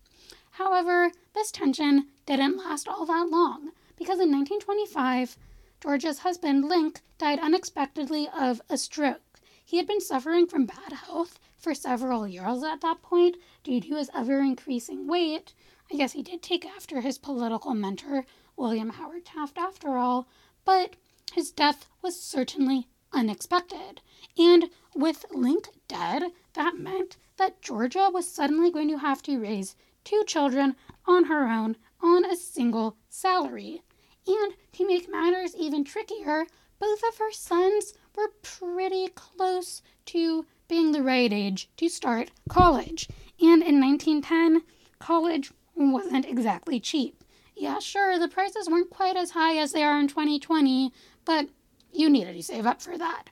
However, 0.53 1.13
this 1.35 1.51
tension 1.51 2.09
didn't 2.27 2.57
last 2.57 2.89
all 2.89 3.07
that 3.07 3.29
long 3.29 3.73
because 3.97 4.21
in 4.21 4.31
1925, 4.31 5.37
Georgia's 5.81 6.21
husband, 6.21 6.69
Link, 6.69 7.01
died 7.19 7.39
unexpectedly 7.41 8.29
of 8.29 8.61
a 8.69 8.77
stroke. 8.77 9.41
He 9.65 9.77
had 9.77 9.87
been 9.87 10.01
suffering 10.01 10.47
from 10.47 10.67
bad 10.67 10.93
health 10.93 11.39
for 11.57 11.75
several 11.75 12.27
years 12.27 12.63
at 12.63 12.81
that 12.81 13.03
point 13.03 13.37
due 13.65 13.81
to 13.81 13.97
his 13.97 14.11
ever 14.15 14.41
increasing 14.41 15.07
weight. 15.07 15.55
I 15.91 15.97
guess 15.97 16.13
he 16.13 16.23
did 16.23 16.43
take 16.43 16.67
after 16.67 17.01
his 17.01 17.19
political 17.19 17.75
mentor, 17.75 18.25
William 18.57 18.91
Howard 18.91 19.25
Taft, 19.25 19.59
after 19.59 19.97
all, 19.97 20.29
but 20.65 20.97
his 21.33 21.51
death 21.51 21.87
was 22.03 22.21
certainly 22.21 22.89
unexpected. 23.13 24.01
And 24.37 24.71
with 24.95 25.25
Link 25.33 25.69
dead, 25.89 26.33
that 26.55 26.79
meant 26.79 27.17
that 27.37 27.63
Georgia 27.63 28.11
was 28.13 28.29
suddenly 28.29 28.71
going 28.71 28.89
to 28.89 28.99
have 28.99 29.23
to 29.23 29.39
raise 29.39 29.77
two 30.05 30.25
children 30.27 30.77
on 31.07 31.25
her 31.25 31.49
own 31.49 31.77
on 32.03 32.25
a 32.25 32.37
single 32.37 32.97
salary. 33.09 33.83
And 34.27 34.55
to 34.73 34.87
make 34.87 35.11
matters 35.11 35.55
even 35.57 35.85
trickier, 35.85 36.47
both 36.79 37.03
of 37.09 37.19
her 37.19 37.33
sons 37.33 37.95
were 38.17 38.33
pretty 38.43 39.09
close 39.09 39.83
to 40.07 40.45
being 40.69 40.93
the 40.93 41.03
right 41.03 41.33
age 41.33 41.71
to 41.77 41.89
start 41.89 42.31
college. 42.49 43.09
And 43.41 43.63
in 43.63 43.81
1910, 43.81 44.63
college 44.99 45.53
wasn't 45.75 46.27
exactly 46.27 46.81
cheap. 46.81 47.23
Yeah, 47.57 47.79
sure, 47.79 48.19
the 48.19 48.29
prices 48.29 48.69
weren't 48.69 48.91
quite 48.91 49.17
as 49.17 49.31
high 49.31 49.57
as 49.59 49.73
they 49.73 49.83
are 49.83 50.01
in 50.01 50.09
2020, 50.09 50.93
but 51.25 51.49
you 51.93 52.09
needed 52.09 52.35
to 52.35 52.43
save 52.43 52.67
up 52.67 52.81
for 52.81 52.97
that. 52.99 53.25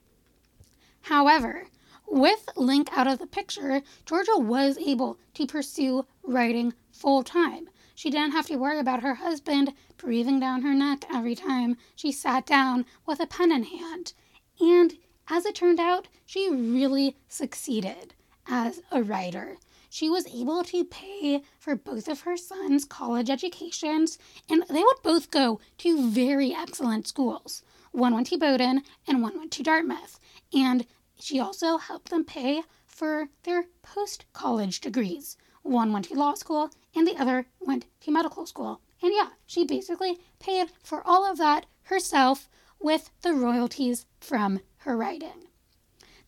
However, 1.02 1.66
with 2.06 2.48
Link 2.56 2.90
out 2.92 3.06
of 3.06 3.18
the 3.18 3.26
picture, 3.26 3.82
Georgia 4.04 4.36
was 4.36 4.76
able 4.78 5.18
to 5.34 5.46
pursue 5.46 6.06
writing 6.22 6.74
full 6.92 7.22
time. 7.22 7.68
She 7.94 8.10
didn't 8.10 8.32
have 8.32 8.46
to 8.46 8.56
worry 8.56 8.78
about 8.78 9.02
her 9.02 9.14
husband 9.14 9.72
breathing 9.96 10.40
down 10.40 10.62
her 10.62 10.74
neck 10.74 11.04
every 11.12 11.34
time 11.34 11.76
she 11.94 12.12
sat 12.12 12.46
down 12.46 12.86
with 13.06 13.20
a 13.20 13.26
pen 13.26 13.52
in 13.52 13.64
hand. 13.64 14.14
And 14.60 14.96
as 15.28 15.44
it 15.46 15.54
turned 15.54 15.80
out, 15.80 16.08
she 16.26 16.50
really 16.50 17.16
succeeded 17.28 18.14
as 18.46 18.82
a 18.90 19.02
writer. 19.02 19.58
She 19.88 20.08
was 20.08 20.26
able 20.28 20.62
to 20.64 20.84
pay 20.84 21.42
for 21.58 21.74
both 21.74 22.06
of 22.08 22.20
her 22.20 22.36
sons' 22.36 22.84
college 22.84 23.28
educations, 23.28 24.18
and 24.48 24.62
they 24.68 24.82
would 24.82 25.02
both 25.02 25.30
go 25.30 25.60
to 25.78 26.08
very 26.10 26.54
excellent 26.54 27.08
schools. 27.08 27.62
One 27.92 28.14
went 28.14 28.28
to 28.28 28.38
Bowdoin 28.38 28.82
and 29.08 29.20
one 29.20 29.36
went 29.36 29.50
to 29.52 29.64
Dartmouth. 29.64 30.20
And 30.52 30.86
she 31.18 31.40
also 31.40 31.76
helped 31.76 32.10
them 32.10 32.24
pay 32.24 32.62
for 32.86 33.28
their 33.42 33.64
post 33.82 34.24
college 34.32 34.80
degrees. 34.80 35.36
One 35.62 35.92
went 35.92 36.06
to 36.06 36.14
law 36.14 36.34
school 36.34 36.70
and 36.94 37.06
the 37.06 37.16
other 37.16 37.46
went 37.60 37.86
to 38.00 38.10
medical 38.10 38.46
school. 38.46 38.80
And 39.02 39.12
yeah, 39.14 39.30
she 39.46 39.64
basically 39.64 40.18
paid 40.38 40.70
for 40.82 41.06
all 41.06 41.30
of 41.30 41.38
that 41.38 41.66
herself 41.84 42.48
with 42.78 43.10
the 43.22 43.34
royalties 43.34 44.06
from 44.20 44.60
her 44.78 44.96
writing. 44.96 45.48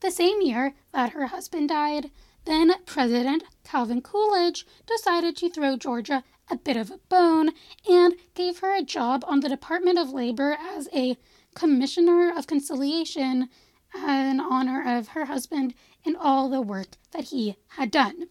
The 0.00 0.10
same 0.10 0.42
year 0.42 0.74
that 0.92 1.12
her 1.12 1.26
husband 1.26 1.68
died, 1.68 2.10
then 2.44 2.72
President 2.86 3.44
Calvin 3.64 4.02
Coolidge 4.02 4.66
decided 4.86 5.36
to 5.36 5.48
throw 5.48 5.76
Georgia 5.76 6.24
a 6.50 6.56
bit 6.56 6.76
of 6.76 6.90
a 6.90 6.98
bone 7.08 7.50
and 7.88 8.14
gave 8.34 8.58
her 8.58 8.74
a 8.74 8.82
job 8.82 9.24
on 9.26 9.40
the 9.40 9.48
Department 9.48 9.98
of 9.98 10.10
Labor 10.10 10.58
as 10.60 10.88
a 10.94 11.16
Commissioner 11.54 12.32
of 12.36 12.46
Conciliation 12.46 13.48
in 13.94 14.40
honor 14.40 14.98
of 14.98 15.08
her 15.08 15.26
husband 15.26 15.74
and 16.04 16.16
all 16.16 16.48
the 16.48 16.60
work 16.60 16.96
that 17.12 17.24
he 17.24 17.56
had 17.76 17.90
done. 17.90 18.28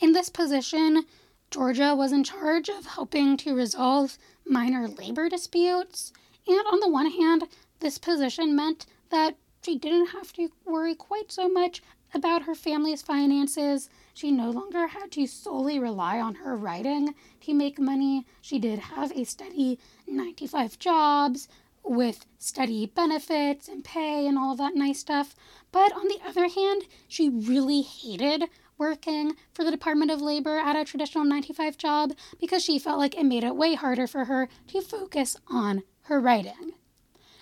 In 0.00 0.12
this 0.12 0.30
position, 0.30 1.04
Georgia 1.50 1.94
was 1.94 2.10
in 2.10 2.24
charge 2.24 2.70
of 2.70 2.86
helping 2.86 3.36
to 3.36 3.54
resolve 3.54 4.16
minor 4.46 4.88
labor 4.88 5.28
disputes, 5.28 6.14
and 6.48 6.66
on 6.72 6.80
the 6.80 6.88
one 6.88 7.10
hand, 7.10 7.44
this 7.80 7.98
position 7.98 8.56
meant 8.56 8.86
that 9.10 9.36
she 9.62 9.76
didn't 9.78 10.06
have 10.06 10.32
to 10.32 10.48
worry 10.64 10.94
quite 10.94 11.30
so 11.30 11.50
much 11.50 11.82
about 12.14 12.44
her 12.44 12.54
family's 12.54 13.02
finances. 13.02 13.90
She 14.14 14.32
no 14.32 14.50
longer 14.50 14.86
had 14.86 15.10
to 15.12 15.26
solely 15.26 15.78
rely 15.78 16.18
on 16.18 16.36
her 16.36 16.56
writing 16.56 17.14
to 17.42 17.52
make 17.52 17.78
money. 17.78 18.24
She 18.40 18.58
did 18.58 18.78
have 18.78 19.12
a 19.12 19.24
steady 19.24 19.78
95 20.06 20.78
jobs 20.78 21.46
with 21.84 22.24
steady 22.38 22.86
benefits 22.86 23.68
and 23.68 23.84
pay 23.84 24.26
and 24.26 24.38
all 24.38 24.52
of 24.52 24.58
that 24.58 24.74
nice 24.74 25.00
stuff. 25.00 25.34
But 25.72 25.92
on 25.92 26.08
the 26.08 26.20
other 26.26 26.48
hand, 26.48 26.84
she 27.06 27.28
really 27.28 27.82
hated 27.82 28.48
working 28.80 29.36
for 29.52 29.62
the 29.62 29.70
Department 29.70 30.10
of 30.10 30.22
Labor 30.22 30.56
at 30.56 30.74
a 30.74 30.86
traditional 30.86 31.22
95 31.22 31.76
job 31.76 32.14
because 32.40 32.64
she 32.64 32.78
felt 32.78 32.98
like 32.98 33.14
it 33.14 33.24
made 33.24 33.44
it 33.44 33.54
way 33.54 33.74
harder 33.74 34.06
for 34.06 34.24
her 34.24 34.48
to 34.68 34.80
focus 34.80 35.36
on 35.48 35.82
her 36.04 36.18
writing. 36.18 36.72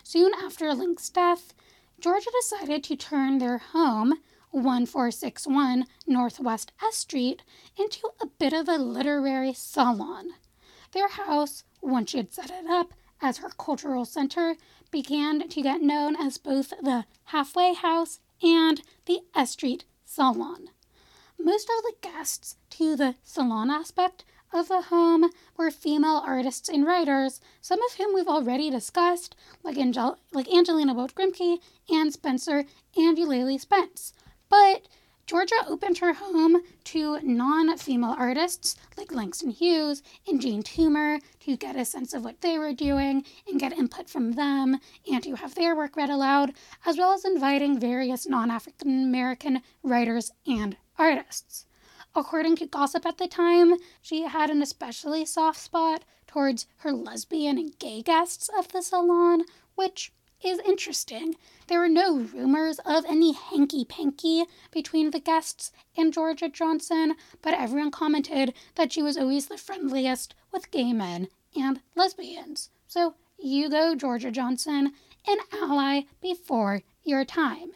soon 0.03 0.33
after 0.35 0.75
Link's 0.75 1.09
death, 1.09 1.55
Georgia 2.01 2.31
decided 2.41 2.83
to 2.83 2.97
turn 2.97 3.39
their 3.39 3.59
home, 3.59 4.15
1461 4.51 5.87
Northwest 6.09 6.73
S 6.85 6.97
Street, 6.97 7.43
into 7.79 8.11
a 8.21 8.27
bit 8.27 8.53
of 8.53 8.69
a 8.69 8.77
literary 8.77 9.53
salon. 9.53 10.31
Their 10.93 11.09
house, 11.09 11.63
once 11.81 12.11
she 12.11 12.17
had 12.17 12.33
set 12.33 12.51
it 12.51 12.67
up 12.69 12.95
as 13.21 13.39
her 13.39 13.51
cultural 13.51 14.05
center, 14.05 14.57
began 14.91 15.49
to 15.49 15.63
get 15.63 15.83
known 15.83 16.17
as 16.17 16.37
both 16.37 16.71
the 16.83 17.05
Halfway 17.27 17.75
House 17.75 18.19
and 18.43 18.83
the 19.07 19.21
S 19.37 19.53
Street 19.53 19.85
Salon. 20.05 20.71
Most 21.39 21.71
of 21.71 21.83
the 21.83 21.95
guests 22.01 22.57
to 22.71 22.97
the 22.97 23.15
salon 23.23 23.71
aspect 23.71 24.25
of 24.53 24.69
the 24.69 24.83
home 24.83 25.31
were 25.57 25.71
female 25.71 26.23
artists 26.27 26.69
and 26.69 26.85
writers, 26.85 27.41
some 27.61 27.81
of 27.83 27.95
whom 27.95 28.15
we've 28.15 28.27
already 28.27 28.71
discussed, 28.71 29.37
like, 29.63 29.79
Angel- 29.79 30.19
like 30.33 30.53
Angelina 30.53 30.95
Bolt 30.95 31.15
Grimke 31.15 31.61
and 31.89 32.13
Spencer 32.13 32.65
and 32.97 33.19
Eulalie 33.19 33.59
Spence. 33.59 34.13
But 34.49 34.89
Georgia 35.27 35.63
opened 35.67 35.99
her 35.99 36.15
home 36.15 36.63
to 36.85 37.21
non 37.21 37.77
female 37.77 38.17
artists 38.19 38.77
like 38.97 39.13
Langston 39.13 39.51
Hughes 39.51 40.03
and 40.27 40.41
Jean 40.41 40.63
Toomer 40.63 41.21
to 41.41 41.57
get 41.57 41.77
a 41.77 41.85
sense 41.85 42.15
of 42.15 42.25
what 42.25 42.41
they 42.41 42.59
were 42.59 42.73
doing 42.73 43.25
and 43.47 43.61
get 43.61 43.75
input 43.77 44.09
from 44.09 44.33
them 44.33 44.81
and 45.07 45.23
to 45.23 45.35
have 45.35 45.55
their 45.55 45.77
work 45.77 45.97
read 45.97 46.09
aloud, 46.09 46.55
as 46.87 46.97
well 46.97 47.13
as 47.13 47.27
inviting 47.27 47.79
various 47.79 48.27
non 48.27 48.51
African 48.51 49.05
American 49.05 49.61
writers 49.83 50.33
and 50.47 50.79
artists. 50.99 51.67
According 52.15 52.57
to 52.57 52.67
gossip 52.67 53.07
at 53.07 53.19
the 53.19 53.29
time, 53.29 53.75
she 54.03 54.23
had 54.23 54.51
an 54.51 54.61
especially 54.63 55.25
soft 55.25 55.61
spot 55.61 56.05
towards 56.27 56.67
her 56.79 56.93
lesbian 56.93 57.59
and 57.59 57.79
gay 57.79 58.03
guests 58.03 58.51
of 58.59 58.69
the 58.69 58.83
salon, 58.83 59.45
which 59.77 60.13
is 60.43 60.61
interesting. 60.61 61.37
There 61.67 61.81
were 61.81 61.89
no 61.89 62.19
rumors 62.19 62.79
of 62.81 63.05
any 63.07 63.33
hanky 63.33 63.85
panky 63.85 64.45
between 64.71 65.11
the 65.11 65.21
guests 65.21 65.73
and 65.97 66.13
Georgia 66.13 66.49
Johnson, 66.49 67.17
but 67.43 67.55
everyone 67.55 67.91
commented 67.91 68.55
that 68.77 68.93
she 68.93 69.03
was 69.03 69.17
always 69.17 69.47
the 69.47 69.59
friendliest 69.59 70.35
with 70.53 70.71
gay 70.71 70.93
men 70.93 71.29
and 71.57 71.81
lesbians. 71.95 72.71
So 72.87 73.15
you 73.39 73.69
go, 73.69 73.95
Georgia 73.95 74.31
Johnson, 74.31 74.93
an 75.27 75.39
ally 75.53 76.03
before 76.21 76.83
your 77.05 77.25
time. 77.25 77.73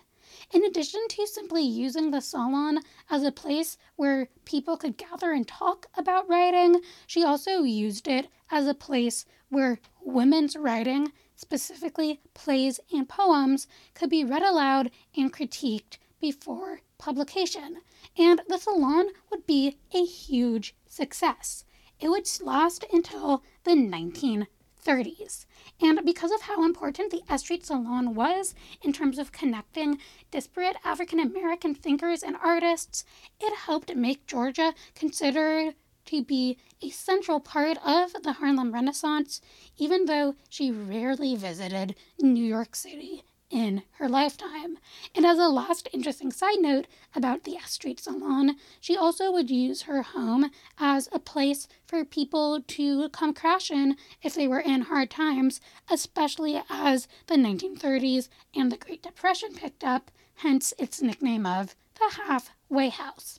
In 0.52 0.66
addition 0.66 1.00
to 1.08 1.26
simply 1.26 1.62
using 1.62 2.10
the 2.10 2.20
salon 2.20 2.80
as 3.08 3.22
a 3.22 3.32
place 3.32 3.78
where 3.96 4.28
people 4.44 4.76
could 4.76 4.98
gather 4.98 5.32
and 5.32 5.48
talk 5.48 5.86
about 5.94 6.28
writing, 6.28 6.82
she 7.06 7.24
also 7.24 7.62
used 7.62 8.06
it 8.06 8.28
as 8.50 8.66
a 8.66 8.74
place 8.74 9.24
where 9.48 9.80
women's 10.02 10.54
writing, 10.54 11.12
specifically 11.36 12.20
plays 12.34 12.80
and 12.92 13.08
poems, 13.08 13.66
could 13.94 14.10
be 14.10 14.24
read 14.24 14.42
aloud 14.42 14.90
and 15.16 15.32
critiqued 15.32 15.96
before 16.20 16.80
publication. 16.98 17.78
And 18.18 18.42
the 18.46 18.58
salon 18.58 19.06
would 19.30 19.46
be 19.46 19.78
a 19.94 20.04
huge 20.04 20.74
success. 20.86 21.64
It 21.98 22.10
would 22.10 22.28
last 22.42 22.84
until 22.92 23.42
the 23.64 23.74
19 23.74 24.46
30s. 24.84 25.46
And 25.80 26.04
because 26.04 26.32
of 26.32 26.42
how 26.42 26.64
important 26.64 27.10
the 27.10 27.22
S 27.28 27.42
Street 27.42 27.64
Salon 27.66 28.14
was 28.14 28.54
in 28.82 28.92
terms 28.92 29.18
of 29.18 29.32
connecting 29.32 29.98
disparate 30.30 30.76
African 30.84 31.18
American 31.20 31.74
thinkers 31.74 32.22
and 32.22 32.36
artists, 32.42 33.04
it 33.40 33.54
helped 33.54 33.94
make 33.94 34.26
Georgia 34.26 34.74
considered 34.94 35.74
to 36.06 36.22
be 36.22 36.58
a 36.82 36.90
central 36.90 37.38
part 37.38 37.78
of 37.86 38.12
the 38.22 38.34
Harlem 38.34 38.72
Renaissance, 38.72 39.40
even 39.76 40.06
though 40.06 40.34
she 40.48 40.70
rarely 40.70 41.36
visited 41.36 41.94
New 42.20 42.44
York 42.44 42.74
City 42.74 43.22
in 43.52 43.82
her 43.98 44.08
lifetime. 44.08 44.78
And 45.14 45.26
as 45.26 45.38
a 45.38 45.48
last 45.48 45.88
interesting 45.92 46.32
side 46.32 46.58
note 46.60 46.86
about 47.14 47.44
the 47.44 47.56
S 47.56 47.72
Street 47.72 48.00
Salon, 48.00 48.56
she 48.80 48.96
also 48.96 49.30
would 49.30 49.50
use 49.50 49.82
her 49.82 50.02
home 50.02 50.50
as 50.78 51.08
a 51.12 51.18
place 51.18 51.68
for 51.86 52.04
people 52.04 52.62
to 52.62 53.08
come 53.10 53.34
crash 53.34 53.70
in 53.70 53.96
if 54.22 54.34
they 54.34 54.48
were 54.48 54.60
in 54.60 54.82
hard 54.82 55.10
times, 55.10 55.60
especially 55.90 56.60
as 56.70 57.06
the 57.26 57.36
1930s 57.36 58.28
and 58.56 58.72
the 58.72 58.78
Great 58.78 59.02
Depression 59.02 59.54
picked 59.54 59.84
up, 59.84 60.10
hence 60.36 60.72
its 60.78 61.02
nickname 61.02 61.44
of 61.44 61.76
the 61.96 62.22
Halfway 62.22 62.88
House. 62.88 63.38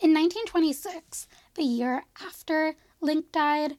In 0.00 0.12
1926, 0.12 1.28
the 1.54 1.62
year 1.62 2.04
after 2.20 2.76
Link 3.00 3.30
died, 3.30 3.76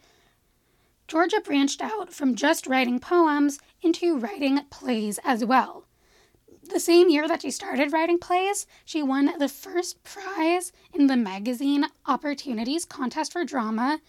Georgia 1.07 1.39
branched 1.39 1.81
out 1.81 2.13
from 2.13 2.35
just 2.35 2.67
writing 2.67 2.99
poems 2.99 3.59
into 3.81 4.17
writing 4.17 4.59
plays 4.69 5.19
as 5.23 5.43
well. 5.45 5.85
The 6.69 6.79
same 6.79 7.09
year 7.09 7.27
that 7.27 7.41
she 7.41 7.51
started 7.51 7.93
writing 7.93 8.19
plays, 8.19 8.67
she 8.83 9.01
won 9.01 9.31
the 9.39 9.47
first 9.47 10.03
prize 10.03 10.73
in 10.93 11.07
the 11.07 11.15
magazine 11.15 11.85
Opportunities 12.05 12.83
Contest 12.83 13.31
for 13.31 13.45
Drama, 13.45 14.01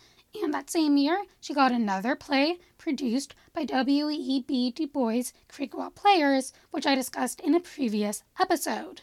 and 0.43 0.53
that 0.53 0.69
same 0.69 0.97
year, 0.97 1.25
she 1.41 1.55
got 1.55 1.73
another 1.73 2.17
play 2.17 2.59
produced 2.77 3.35
by 3.53 3.65
W.E.B. 3.65 4.73
Du 4.73 4.87
Bois 4.87 5.33
Krigwa 5.49 5.95
Players, 5.95 6.53
which 6.71 6.87
I 6.87 6.95
discussed 6.95 7.41
in 7.41 7.55
a 7.55 7.61
previous 7.61 8.23
episode. 8.41 9.03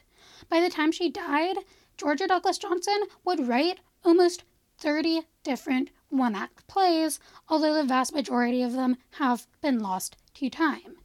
By 0.49 0.59
the 0.59 0.69
time 0.69 0.91
she 0.91 1.09
died, 1.09 1.57
Georgia 1.97 2.27
Douglas 2.27 2.57
Johnson 2.57 3.03
would 3.23 3.47
write 3.47 3.79
almost 4.03 4.43
30 4.77 5.21
different 5.43 5.89
one 6.09 6.35
act 6.35 6.67
plays, 6.67 7.19
although 7.49 7.73
the 7.73 7.83
vast 7.83 8.13
majority 8.13 8.61
of 8.61 8.73
them 8.73 8.97
have 9.19 9.47
been 9.61 9.79
lost 9.79 10.15
to 10.35 10.49
time. 10.49 10.97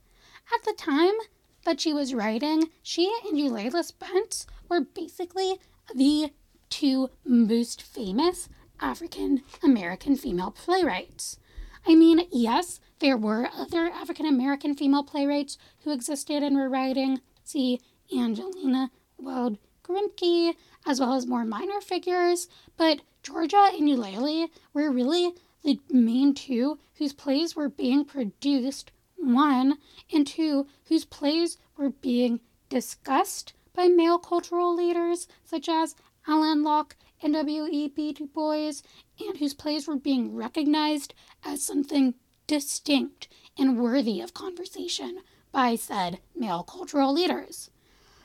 At 0.55 0.65
the 0.65 0.75
time 0.77 1.15
that 1.65 1.81
she 1.81 1.93
was 1.93 2.15
writing, 2.15 2.71
she 2.83 3.13
and 3.29 3.39
Eulalie 3.39 3.71
Spence 3.83 4.47
were 4.69 4.81
basically 4.81 5.59
the 5.95 6.33
two 6.69 7.11
most 7.25 7.83
famous 7.83 8.49
African 8.81 9.43
American 9.63 10.17
female 10.17 10.51
playwrights. 10.51 11.39
I 11.87 11.95
mean, 11.95 12.27
yes, 12.31 12.81
there 12.99 13.17
were 13.17 13.51
other 13.55 13.91
African 13.91 14.27
American 14.27 14.75
female 14.75 15.03
playwrights 15.03 15.59
who 15.85 15.93
existed 15.93 16.43
and 16.43 16.57
were 16.57 16.69
writing. 16.69 17.21
See 17.45 17.81
Angelina 18.15 18.91
Weld 19.19 19.59
Grimke, 19.83 20.55
as 20.87 21.01
well 21.01 21.15
as 21.15 21.27
more 21.27 21.45
minor 21.45 21.81
figures, 21.81 22.49
but 22.77 23.01
Georgia 23.23 23.71
and 23.75 23.89
Eulalie 23.89 24.51
were 24.73 24.91
really 24.91 25.35
the 25.63 25.79
main 25.91 26.33
two 26.35 26.79
whose 26.95 27.13
plays 27.13 27.55
were 27.55 27.69
being 27.69 28.05
produced, 28.05 28.91
one, 29.17 29.79
and 30.11 30.27
two, 30.27 30.67
whose 30.85 31.05
plays 31.05 31.59
were 31.77 31.91
being 31.91 32.41
discussed 32.69 33.53
by 33.75 33.89
male 33.89 34.19
cultural 34.19 34.75
leaders 34.75 35.29
such 35.45 35.69
as 35.69 35.95
Alain 36.27 36.63
Locke 36.63 36.97
and 37.23 37.35
W.E.B. 37.35 38.13
Du 38.15 38.27
Bois, 38.27 38.81
and 39.19 39.37
whose 39.39 39.55
plays 39.55 39.87
were 39.87 39.97
being 39.97 40.35
recognized 40.35 41.13
as 41.45 41.63
something 41.63 42.15
distinct 42.47 43.29
and 43.59 43.79
worthy 43.79 44.21
of 44.21 44.33
conversation 44.33 45.21
by 45.53 45.77
said 45.77 46.21
male 46.35 46.63
cultural 46.63 47.13
leaders. 47.13 47.71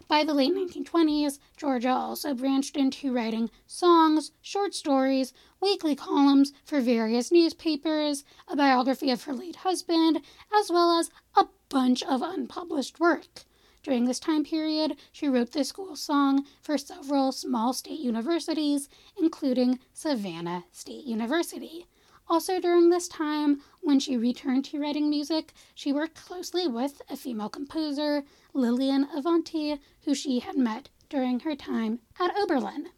By 0.07 0.23
the 0.23 0.35
late 0.35 0.53
1920s, 0.53 1.39
Georgia 1.57 1.89
also 1.89 2.35
branched 2.35 2.77
into 2.77 3.11
writing 3.11 3.49
songs, 3.65 4.31
short 4.39 4.75
stories, 4.75 5.33
weekly 5.59 5.95
columns 5.95 6.53
for 6.63 6.79
various 6.79 7.31
newspapers, 7.31 8.23
a 8.47 8.55
biography 8.55 9.09
of 9.09 9.23
her 9.23 9.33
late 9.33 9.57
husband, 9.57 10.21
as 10.53 10.69
well 10.69 10.99
as 10.99 11.09
a 11.35 11.47
bunch 11.69 12.03
of 12.03 12.21
unpublished 12.21 12.99
work. 12.99 13.45
During 13.81 14.05
this 14.05 14.19
time 14.19 14.43
period, 14.43 14.95
she 15.11 15.27
wrote 15.27 15.53
the 15.53 15.63
school 15.63 15.95
song 15.95 16.45
for 16.61 16.77
several 16.77 17.31
small 17.31 17.73
state 17.73 17.99
universities, 17.99 18.87
including 19.17 19.79
Savannah 19.91 20.65
State 20.71 21.05
University. 21.05 21.87
Also, 22.27 22.59
during 22.59 22.89
this 22.89 23.07
time, 23.07 23.61
when 23.81 23.99
she 23.99 24.17
returned 24.17 24.65
to 24.65 24.79
writing 24.79 25.09
music, 25.09 25.53
she 25.75 25.93
worked 25.93 26.15
closely 26.25 26.67
with 26.67 27.01
a 27.09 27.15
female 27.15 27.49
composer, 27.49 28.23
Lillian 28.53 29.07
Evanti, 29.15 29.79
who 30.05 30.15
she 30.15 30.39
had 30.39 30.57
met 30.57 30.89
during 31.09 31.41
her 31.41 31.55
time 31.55 31.99
at 32.19 32.35
Oberlin. 32.35 32.89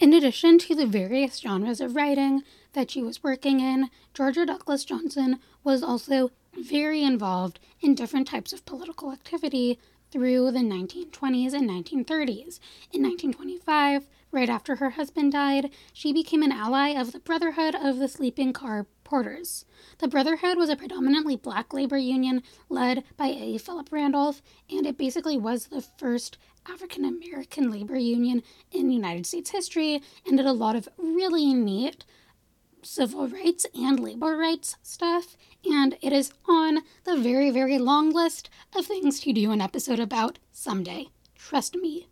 In 0.00 0.12
addition 0.12 0.58
to 0.58 0.74
the 0.74 0.86
various 0.86 1.38
genres 1.38 1.80
of 1.80 1.94
writing 1.94 2.42
that 2.72 2.90
she 2.90 3.02
was 3.02 3.22
working 3.22 3.60
in, 3.60 3.90
Georgia 4.12 4.44
Douglas 4.44 4.84
Johnson 4.84 5.38
was 5.62 5.82
also 5.82 6.32
very 6.58 7.02
involved 7.04 7.60
in 7.80 7.94
different 7.94 8.26
types 8.26 8.52
of 8.52 8.64
political 8.64 9.12
activity 9.12 9.78
through 10.10 10.50
the 10.50 10.60
1920s 10.60 11.52
and 11.52 11.68
1930s. 11.68 12.58
In 12.92 13.02
1925, 13.02 14.08
right 14.34 14.50
after 14.50 14.76
her 14.76 14.90
husband 14.90 15.32
died, 15.32 15.70
she 15.92 16.12
became 16.12 16.42
an 16.42 16.50
ally 16.50 16.88
of 16.88 17.12
the 17.12 17.20
Brotherhood 17.20 17.76
of 17.76 17.98
the 17.98 18.08
Sleeping 18.08 18.52
Car 18.52 18.86
Porters. 19.04 19.64
The 19.98 20.08
Brotherhood 20.08 20.58
was 20.58 20.68
a 20.68 20.76
predominantly 20.76 21.36
black 21.36 21.72
labor 21.72 21.96
union 21.96 22.42
led 22.68 23.04
by 23.16 23.28
A. 23.28 23.58
Philip 23.58 23.92
Randolph, 23.92 24.42
and 24.68 24.86
it 24.86 24.98
basically 24.98 25.38
was 25.38 25.66
the 25.66 25.80
first 25.80 26.36
African 26.68 27.04
American 27.04 27.70
labor 27.70 27.96
union 27.96 28.42
in 28.72 28.90
United 28.90 29.24
States 29.24 29.50
history 29.50 30.02
and 30.26 30.36
did 30.36 30.46
a 30.46 30.52
lot 30.52 30.74
of 30.74 30.88
really 30.98 31.54
neat 31.54 32.04
civil 32.82 33.28
rights 33.28 33.66
and 33.74 34.00
labor 34.00 34.36
rights 34.36 34.76
stuff, 34.82 35.36
and 35.64 35.96
it 36.02 36.12
is 36.12 36.32
on 36.48 36.80
the 37.04 37.16
very, 37.16 37.50
very 37.50 37.78
long 37.78 38.10
list 38.10 38.50
of 38.74 38.84
things 38.84 39.20
to 39.20 39.32
do 39.32 39.52
an 39.52 39.60
episode 39.60 40.00
about 40.00 40.38
someday. 40.52 41.06
Trust 41.38 41.76
me. 41.76 42.08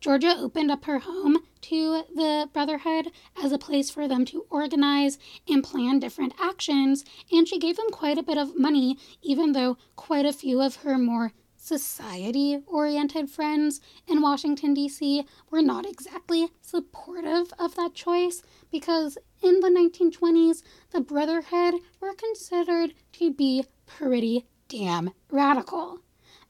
Georgia 0.00 0.34
opened 0.38 0.70
up 0.70 0.86
her 0.86 1.00
home 1.00 1.38
to 1.60 2.04
the 2.14 2.48
Brotherhood 2.54 3.12
as 3.42 3.52
a 3.52 3.58
place 3.58 3.90
for 3.90 4.08
them 4.08 4.24
to 4.24 4.46
organize 4.48 5.18
and 5.46 5.62
plan 5.62 5.98
different 5.98 6.32
actions, 6.40 7.04
and 7.30 7.46
she 7.46 7.58
gave 7.58 7.76
them 7.76 7.90
quite 7.90 8.16
a 8.16 8.22
bit 8.22 8.38
of 8.38 8.58
money, 8.58 8.96
even 9.20 9.52
though 9.52 9.76
quite 9.96 10.24
a 10.24 10.32
few 10.32 10.62
of 10.62 10.76
her 10.76 10.96
more 10.96 11.32
society 11.54 12.62
oriented 12.66 13.28
friends 13.28 13.82
in 14.06 14.22
Washington, 14.22 14.72
D.C. 14.72 15.26
were 15.50 15.60
not 15.60 15.84
exactly 15.84 16.48
supportive 16.62 17.52
of 17.58 17.74
that 17.76 17.92
choice 17.92 18.42
because 18.72 19.18
in 19.42 19.60
the 19.60 19.68
1920s, 19.68 20.62
the 20.92 21.02
Brotherhood 21.02 21.74
were 22.00 22.14
considered 22.14 22.94
to 23.12 23.30
be 23.30 23.66
pretty 23.84 24.46
damn 24.68 25.10
radical. 25.30 25.98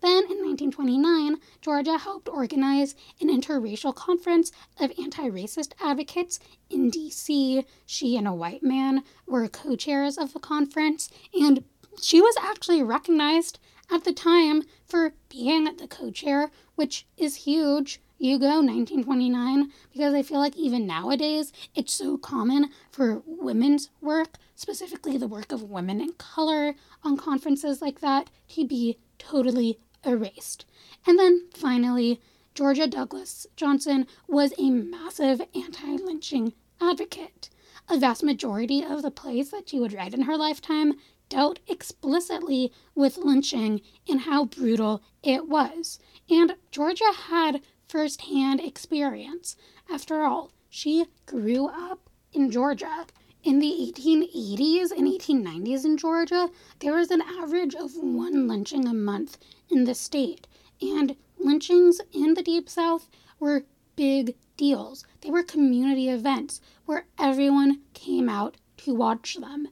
Then 0.01 0.25
in 0.31 0.43
1929, 0.43 1.37
Georgia 1.61 1.99
helped 1.99 2.29
organize 2.29 2.95
an 3.21 3.29
interracial 3.29 3.95
conference 3.95 4.51
of 4.79 4.93
anti 4.99 5.29
racist 5.29 5.73
advocates 5.81 6.41
in 6.71 6.89
D.C. 6.89 7.65
She 7.85 8.17
and 8.17 8.27
a 8.27 8.33
white 8.33 8.63
man 8.63 9.03
were 9.27 9.47
co 9.49 9.77
chairs 9.77 10.17
of 10.17 10.33
the 10.33 10.41
conference, 10.41 11.11
and 11.35 11.65
she 12.01 12.21
was 12.21 12.35
actually 12.41 12.83
recognized 12.83 13.59
at 13.91 14.05
the 14.05 14.13
time 14.13 14.63
for 14.85 15.13
being 15.29 15.65
the 15.65 15.89
co 15.89 16.11
chair, 16.11 16.51
which 16.77 17.07
is 17.19 17.45
huge. 17.45 18.01
You 18.19 18.39
go 18.39 18.61
1929 18.61 19.73
because 19.93 20.13
I 20.13 20.23
feel 20.23 20.41
like 20.41 20.57
even 20.57 20.87
nowadays 20.87 21.53
it's 21.75 21.93
so 21.93 22.19
common 22.19 22.69
for 22.91 23.23
women's 23.27 23.91
work, 24.01 24.37
specifically 24.55 25.17
the 25.17 25.27
work 25.27 25.53
of 25.53 25.63
women 25.63 26.01
in 26.01 26.13
color 26.13 26.75
on 27.03 27.17
conferences 27.17 27.81
like 27.81 28.01
that, 28.01 28.29
to 28.51 28.67
be 28.67 28.99
totally 29.19 29.79
erased. 30.05 30.65
And 31.07 31.19
then 31.19 31.49
finally, 31.55 32.21
Georgia 32.55 32.87
Douglas 32.87 33.47
Johnson 33.57 34.07
was 34.27 34.53
a 34.59 34.71
massive 34.71 35.41
anti 35.55 35.97
lynching 35.97 36.53
advocate. 36.81 37.49
A 37.89 37.99
vast 37.99 38.23
majority 38.23 38.85
of 38.85 39.03
the 39.03 39.11
plays 39.11 39.51
that 39.51 39.69
she 39.69 39.81
would 39.81 39.93
write 39.93 40.15
in 40.15 40.23
her 40.23 40.37
lifetime 40.37 40.95
dealt 41.29 41.61
explicitly 41.67 42.73
with 42.95 43.17
lynching 43.17 43.81
and 44.09 44.21
how 44.21 44.45
brutal 44.45 45.03
it 45.23 45.49
was. 45.49 45.99
And 46.29 46.57
Georgia 46.71 47.13
had 47.29 47.63
firsthand 47.89 48.61
experience. 48.61 49.57
After 49.89 50.23
all, 50.23 50.51
she 50.69 51.07
grew 51.27 51.67
up 51.67 52.11
in 52.33 52.51
Georgia. 52.51 53.07
In 53.43 53.59
the 53.59 53.93
1880s 53.97 54.91
and 54.91 55.09
1890s 55.09 55.85
in 55.85 55.97
Georgia, 55.97 56.51
there 56.81 56.95
was 56.95 57.11
an 57.11 57.23
average 57.23 57.75
of 57.75 57.95
one 57.97 58.47
lynching 58.47 58.87
a 58.87 58.93
month 58.93 59.39
in 59.71 59.85
the 59.85 59.95
state. 59.95 60.47
And 60.83 61.17
lynchings 61.39 62.01
in 62.13 62.35
the 62.35 62.43
Deep 62.43 62.69
South 62.69 63.09
were 63.39 63.65
big 63.97 64.35
deals. 64.57 65.05
They 65.21 65.31
were 65.31 65.43
community 65.43 66.09
events 66.09 66.61
where 66.87 67.07
everyone 67.19 67.81
came 67.95 68.29
out 68.29 68.57
to 68.79 68.95
watch 68.95 69.37
them. 69.37 69.69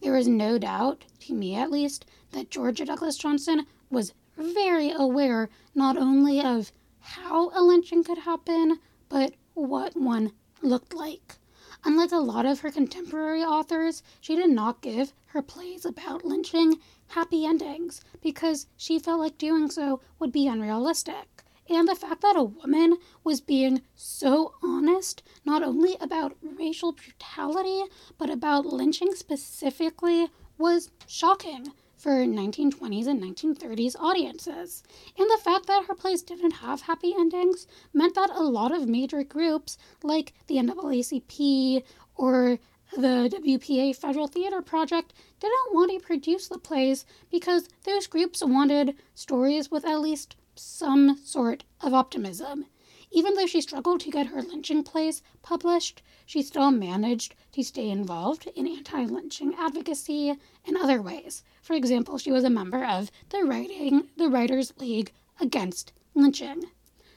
There 0.00 0.16
is 0.16 0.28
no 0.28 0.58
doubt, 0.58 1.04
to 1.20 1.34
me 1.34 1.54
at 1.54 1.70
least, 1.70 2.06
that 2.32 2.50
Georgia 2.50 2.84
Douglas 2.84 3.16
Johnson 3.16 3.66
was 3.90 4.14
very 4.36 4.90
aware 4.90 5.50
not 5.74 5.96
only 5.96 6.40
of 6.40 6.72
how 7.00 7.50
a 7.54 7.62
lynching 7.62 8.04
could 8.04 8.18
happen, 8.18 8.78
but 9.08 9.34
what 9.54 9.96
one 9.96 10.32
looked 10.62 10.94
like. 10.94 11.36
Unlike 11.84 12.12
a 12.12 12.16
lot 12.16 12.46
of 12.46 12.60
her 12.60 12.70
contemporary 12.70 13.42
authors, 13.42 14.02
she 14.20 14.36
did 14.36 14.50
not 14.50 14.82
give 14.82 15.12
her 15.26 15.42
plays 15.42 15.84
about 15.84 16.24
lynching 16.24 16.78
happy 17.10 17.44
endings 17.44 18.00
because 18.22 18.66
she 18.76 18.98
felt 18.98 19.20
like 19.20 19.38
doing 19.38 19.70
so 19.70 20.00
would 20.18 20.32
be 20.32 20.46
unrealistic. 20.46 21.44
And 21.68 21.86
the 21.86 21.94
fact 21.94 22.22
that 22.22 22.36
a 22.36 22.42
woman 22.42 22.98
was 23.22 23.40
being 23.40 23.82
so 23.94 24.54
honest, 24.62 25.22
not 25.44 25.62
only 25.62 25.96
about 26.00 26.36
racial 26.42 26.92
brutality, 26.92 27.84
but 28.18 28.28
about 28.28 28.66
lynching 28.66 29.14
specifically, 29.14 30.28
was 30.58 30.90
shocking 31.06 31.72
for 31.96 32.10
1920s 32.10 33.06
and 33.06 33.22
1930s 33.22 33.94
audiences. 34.00 34.82
And 35.18 35.28
the 35.30 35.38
fact 35.44 35.66
that 35.66 35.84
her 35.84 35.94
plays 35.94 36.22
didn't 36.22 36.52
have 36.52 36.82
happy 36.82 37.14
endings 37.16 37.66
meant 37.92 38.14
that 38.14 38.30
a 38.30 38.42
lot 38.42 38.72
of 38.72 38.88
major 38.88 39.22
groups, 39.22 39.76
like 40.02 40.32
the 40.46 40.56
NAACP 40.56 41.84
or 42.16 42.58
the 42.92 43.30
WPA 43.32 43.94
Federal 43.94 44.26
Theater 44.26 44.60
Project 44.60 45.12
didn't 45.38 45.72
want 45.72 45.92
to 45.92 46.04
produce 46.04 46.48
the 46.48 46.58
plays 46.58 47.06
because 47.30 47.68
those 47.84 48.06
groups 48.06 48.42
wanted 48.44 48.96
stories 49.14 49.70
with 49.70 49.84
at 49.84 50.00
least 50.00 50.34
some 50.56 51.16
sort 51.24 51.64
of 51.80 51.94
optimism. 51.94 52.66
Even 53.12 53.34
though 53.34 53.46
she 53.46 53.60
struggled 53.60 54.00
to 54.00 54.10
get 54.10 54.26
her 54.26 54.42
lynching 54.42 54.82
plays 54.82 55.22
published, 55.42 56.02
she 56.26 56.42
still 56.42 56.70
managed 56.70 57.34
to 57.52 57.62
stay 57.62 57.90
involved 57.90 58.46
in 58.54 58.66
anti 58.66 59.04
lynching 59.04 59.54
advocacy 59.54 60.36
in 60.64 60.76
other 60.76 61.02
ways. 61.02 61.42
For 61.62 61.74
example, 61.74 62.18
she 62.18 62.30
was 62.30 62.44
a 62.44 62.50
member 62.50 62.84
of 62.84 63.10
the 63.30 63.44
writing 63.44 64.08
the 64.16 64.28
Writers 64.28 64.72
League 64.78 65.12
Against 65.40 65.92
Lynching. 66.14 66.64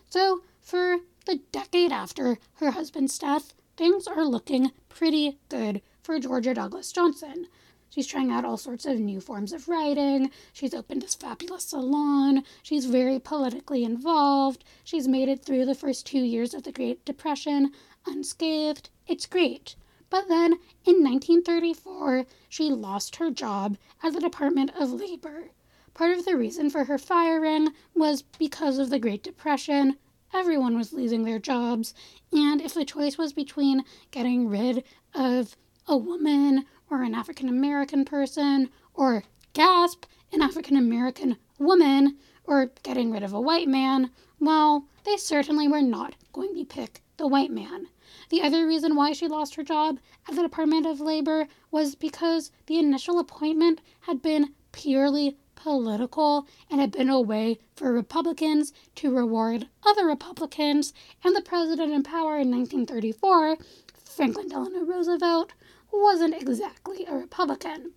So, 0.09 0.41
for 0.61 0.99
the 1.25 1.41
decade 1.51 1.91
after 1.91 2.37
her 2.55 2.71
husband's 2.71 3.17
death, 3.19 3.53
things 3.75 4.07
are 4.07 4.25
looking 4.25 4.71
pretty 4.89 5.39
good 5.49 5.81
for 6.01 6.19
Georgia 6.19 6.53
Douglas 6.53 6.91
Johnson. 6.91 7.47
She's 7.89 8.07
trying 8.07 8.31
out 8.31 8.43
all 8.43 8.57
sorts 8.57 8.85
of 8.85 8.99
new 8.99 9.21
forms 9.21 9.53
of 9.53 9.67
writing. 9.67 10.31
She's 10.51 10.73
opened 10.73 11.01
this 11.01 11.13
fabulous 11.13 11.65
salon. 11.65 12.43
She's 12.63 12.85
very 12.85 13.19
politically 13.19 13.83
involved. 13.83 14.63
She's 14.83 15.07
made 15.07 15.29
it 15.29 15.45
through 15.45 15.65
the 15.65 15.75
first 15.75 16.05
two 16.05 16.23
years 16.23 16.53
of 16.53 16.63
the 16.63 16.71
Great 16.71 17.05
Depression 17.05 17.71
unscathed. 18.05 18.89
It's 19.07 19.25
great. 19.25 19.75
But 20.09 20.27
then 20.27 20.53
in 20.85 21.03
1934, 21.03 22.25
she 22.49 22.69
lost 22.69 23.17
her 23.17 23.31
job 23.31 23.77
at 24.01 24.13
the 24.13 24.19
Department 24.19 24.71
of 24.75 24.91
Labor. 24.91 25.51
Part 25.93 26.17
of 26.17 26.25
the 26.25 26.35
reason 26.35 26.69
for 26.69 26.85
her 26.85 26.97
firing 26.97 27.69
was 27.93 28.23
because 28.23 28.79
of 28.79 28.89
the 28.89 28.99
Great 28.99 29.23
Depression. 29.23 29.97
Everyone 30.33 30.75
was 30.75 30.93
losing 30.93 31.23
their 31.23 31.37
jobs, 31.37 31.93
and 32.31 32.59
if 32.59 32.73
the 32.73 32.85
choice 32.85 33.17
was 33.17 33.33
between 33.33 33.83
getting 34.09 34.49
rid 34.49 34.83
of 35.13 35.55
a 35.87 35.95
woman 35.95 36.65
or 36.89 37.03
an 37.03 37.13
African 37.13 37.47
American 37.47 38.03
person, 38.03 38.69
or 38.93 39.23
gasp, 39.53 40.05
an 40.31 40.41
African 40.41 40.75
American 40.75 41.37
woman, 41.59 42.17
or 42.45 42.71
getting 42.81 43.11
rid 43.11 43.21
of 43.21 43.33
a 43.33 43.41
white 43.41 43.67
man, 43.67 44.09
well, 44.39 44.87
they 45.03 45.17
certainly 45.17 45.67
were 45.67 45.81
not 45.81 46.15
going 46.33 46.55
to 46.55 46.65
pick 46.65 47.01
the 47.17 47.27
white 47.27 47.51
man. 47.51 47.87
The 48.29 48.41
other 48.41 48.65
reason 48.65 48.95
why 48.95 49.13
she 49.13 49.27
lost 49.27 49.55
her 49.55 49.63
job 49.63 49.99
at 50.27 50.35
the 50.35 50.41
Department 50.41 50.85
of 50.85 50.99
Labor 50.99 51.47
was 51.69 51.95
because 51.95 52.51
the 52.65 52.79
initial 52.79 53.19
appointment 53.19 53.81
had 54.01 54.21
been 54.21 54.53
purely 54.71 55.37
political 55.55 56.47
and 56.69 56.79
had 56.79 56.91
been 56.91 57.09
a 57.09 57.21
way 57.21 57.59
for 57.75 57.91
Republicans 57.91 58.73
to 58.95 59.15
reward 59.15 59.67
other 59.85 60.05
Republicans, 60.05 60.93
and 61.23 61.35
the 61.35 61.41
president 61.41 61.93
in 61.93 62.03
power 62.03 62.37
in 62.37 62.51
1934, 62.51 63.57
Franklin 64.03 64.49
Delano 64.49 64.83
Roosevelt, 64.83 65.53
wasn't 65.91 66.41
exactly 66.41 67.05
a 67.05 67.15
Republican. 67.15 67.93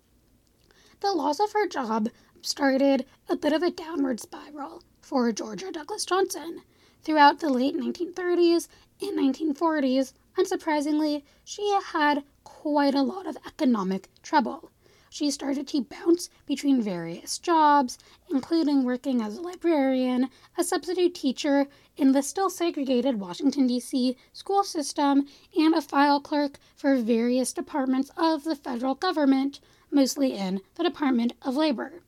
The 0.99 1.11
loss 1.11 1.39
of 1.39 1.51
her 1.53 1.67
job 1.67 2.09
started 2.41 3.05
a 3.29 3.35
bit 3.35 3.53
of 3.53 3.63
a 3.63 3.71
downward 3.71 4.19
spiral 4.19 4.83
for 5.01 5.31
Georgia 5.31 5.71
Douglas 5.71 6.05
Johnson. 6.05 6.61
Throughout 7.03 7.39
the 7.39 7.49
late 7.49 7.75
1930s 7.75 8.67
and 9.01 9.17
1940s, 9.17 10.13
unsurprisingly, 10.37 11.23
she 11.43 11.77
had 11.85 12.23
quite 12.43 12.95
a 12.95 13.01
lot 13.01 13.25
of 13.25 13.37
economic 13.45 14.09
trouble 14.21 14.71
she 15.09 15.31
started 15.31 15.67
to 15.67 15.81
bounce 15.81 16.29
between 16.45 16.81
various 16.81 17.37
jobs, 17.37 17.97
including 18.29 18.83
working 18.83 19.21
as 19.21 19.37
a 19.37 19.41
librarian, 19.41 20.29
a 20.57 20.63
substitute 20.63 21.15
teacher 21.15 21.67
in 21.95 22.11
the 22.11 22.21
still 22.21 22.49
segregated 22.49 23.19
Washington, 23.19 23.67
D.C. 23.67 24.17
school 24.33 24.63
system, 24.63 25.27
and 25.57 25.73
a 25.73 25.81
file 25.81 26.19
clerk 26.19 26.59
for 26.75 26.95
various 26.97 27.53
departments 27.53 28.11
of 28.17 28.43
the 28.43 28.55
federal 28.55 28.95
government, 28.95 29.59
mostly 29.89 30.33
in 30.33 30.61
the 30.75 30.83
Department 30.83 31.33
of 31.41 31.55
Labor. 31.55 32.01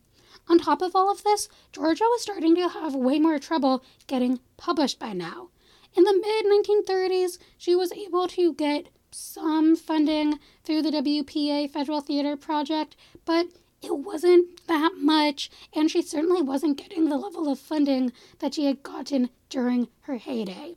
On 0.47 0.57
top 0.57 0.81
of 0.81 0.95
all 0.95 1.11
of 1.11 1.23
this, 1.23 1.47
Georgia 1.71 2.05
was 2.05 2.21
starting 2.21 2.55
to 2.55 2.69
have 2.69 2.95
way 2.95 3.19
more 3.19 3.39
trouble 3.39 3.83
getting 4.07 4.39
published 4.57 4.99
by 4.99 5.13
now. 5.13 5.49
In 5.95 6.03
the 6.03 6.13
mid 6.13 6.45
1930s, 6.45 7.37
she 7.57 7.75
was 7.75 7.91
able 7.91 8.27
to 8.27 8.53
get 8.53 8.89
some 9.19 9.75
funding 9.75 10.39
through 10.63 10.81
the 10.81 10.91
WPA 10.91 11.69
Federal 11.69 12.01
Theater 12.01 12.35
Project, 12.37 12.95
but 13.25 13.47
it 13.81 13.97
wasn't 13.97 14.65
that 14.67 14.93
much, 14.97 15.49
and 15.73 15.89
she 15.91 16.01
certainly 16.01 16.41
wasn't 16.41 16.77
getting 16.77 17.09
the 17.09 17.17
level 17.17 17.49
of 17.51 17.59
funding 17.59 18.11
that 18.39 18.53
she 18.53 18.65
had 18.65 18.83
gotten 18.83 19.29
during 19.49 19.87
her 20.01 20.17
heyday. 20.17 20.75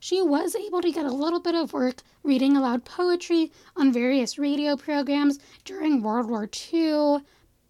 she 0.00 0.22
was 0.22 0.54
able 0.54 0.80
to 0.80 0.92
get 0.92 1.04
a 1.06 1.10
little 1.12 1.40
bit 1.40 1.54
of 1.54 1.72
work 1.72 2.02
reading 2.22 2.56
aloud 2.56 2.84
poetry 2.84 3.50
on 3.76 3.92
various 3.92 4.38
radio 4.38 4.76
programs 4.76 5.38
during 5.64 6.02
World 6.02 6.28
War 6.30 6.48
II, 6.72 7.18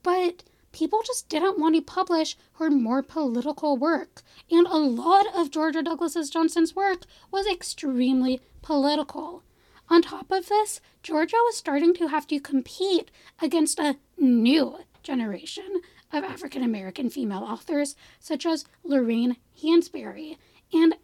but 0.02 0.44
people 0.72 1.00
just 1.06 1.28
didn't 1.28 1.58
want 1.58 1.74
to 1.74 1.82
publish 1.82 2.36
her 2.54 2.70
more 2.70 3.02
political 3.02 3.76
work. 3.76 4.22
And 4.50 4.66
a 4.66 4.76
lot 4.76 5.26
of 5.34 5.50
Georgia 5.50 5.82
Douglas 5.82 6.28
Johnson's 6.30 6.76
work 6.76 7.02
was 7.30 7.46
extremely 7.46 8.40
political. 8.62 9.42
On 9.90 10.02
top 10.02 10.30
of 10.30 10.48
this, 10.48 10.80
Georgia 11.02 11.36
was 11.46 11.56
starting 11.56 11.94
to 11.94 12.08
have 12.08 12.26
to 12.26 12.40
compete 12.40 13.10
against 13.40 13.78
a 13.78 13.96
new 14.18 14.78
generation 15.02 15.80
of 16.12 16.24
African 16.24 16.62
American 16.62 17.08
female 17.08 17.42
authors, 17.42 17.96
such 18.20 18.44
as 18.44 18.66
Lorraine 18.84 19.36
Hansberry. 19.62 20.36
And 20.72 20.96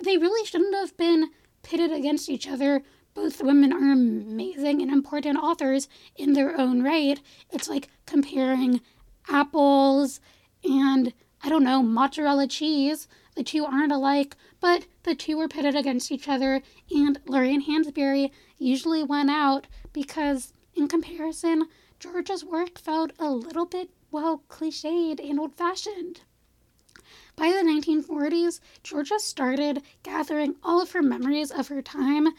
they 0.00 0.18
really 0.18 0.44
shouldn't 0.46 0.74
have 0.74 0.96
been 0.96 1.30
pitted 1.62 1.90
against 1.90 2.28
each 2.28 2.46
other. 2.46 2.82
Both 3.14 3.42
women 3.42 3.72
are 3.72 3.92
amazing 3.92 4.82
and 4.82 4.90
important 4.90 5.38
authors 5.38 5.88
in 6.14 6.34
their 6.34 6.58
own 6.58 6.82
right. 6.82 7.20
It's 7.50 7.68
like 7.68 7.88
comparing 8.06 8.80
apples 9.28 10.20
and, 10.62 11.12
I 11.42 11.48
don't 11.48 11.64
know, 11.64 11.82
mozzarella 11.82 12.46
cheese. 12.46 13.08
The 13.38 13.44
two 13.44 13.64
aren't 13.64 13.92
alike, 13.92 14.36
but 14.58 14.88
the 15.04 15.14
two 15.14 15.36
were 15.36 15.46
pitted 15.46 15.76
against 15.76 16.10
each 16.10 16.28
other, 16.28 16.60
and 16.90 17.20
Lorraine 17.24 17.62
Hansberry 17.62 18.32
usually 18.58 19.04
won 19.04 19.30
out 19.30 19.68
because, 19.92 20.52
in 20.74 20.88
comparison, 20.88 21.68
Georgia's 22.00 22.44
work 22.44 22.80
felt 22.80 23.12
a 23.16 23.30
little 23.30 23.64
bit, 23.64 23.90
well, 24.10 24.42
cliched 24.48 25.20
and 25.20 25.38
old 25.38 25.54
fashioned. 25.54 26.22
By 27.36 27.50
the 27.50 27.58
1940s, 27.58 28.58
Georgia 28.82 29.20
started 29.20 29.84
gathering 30.02 30.56
all 30.64 30.82
of 30.82 30.90
her 30.90 31.00
memories 31.00 31.52
of 31.52 31.68
her 31.68 31.80
time 31.80 32.30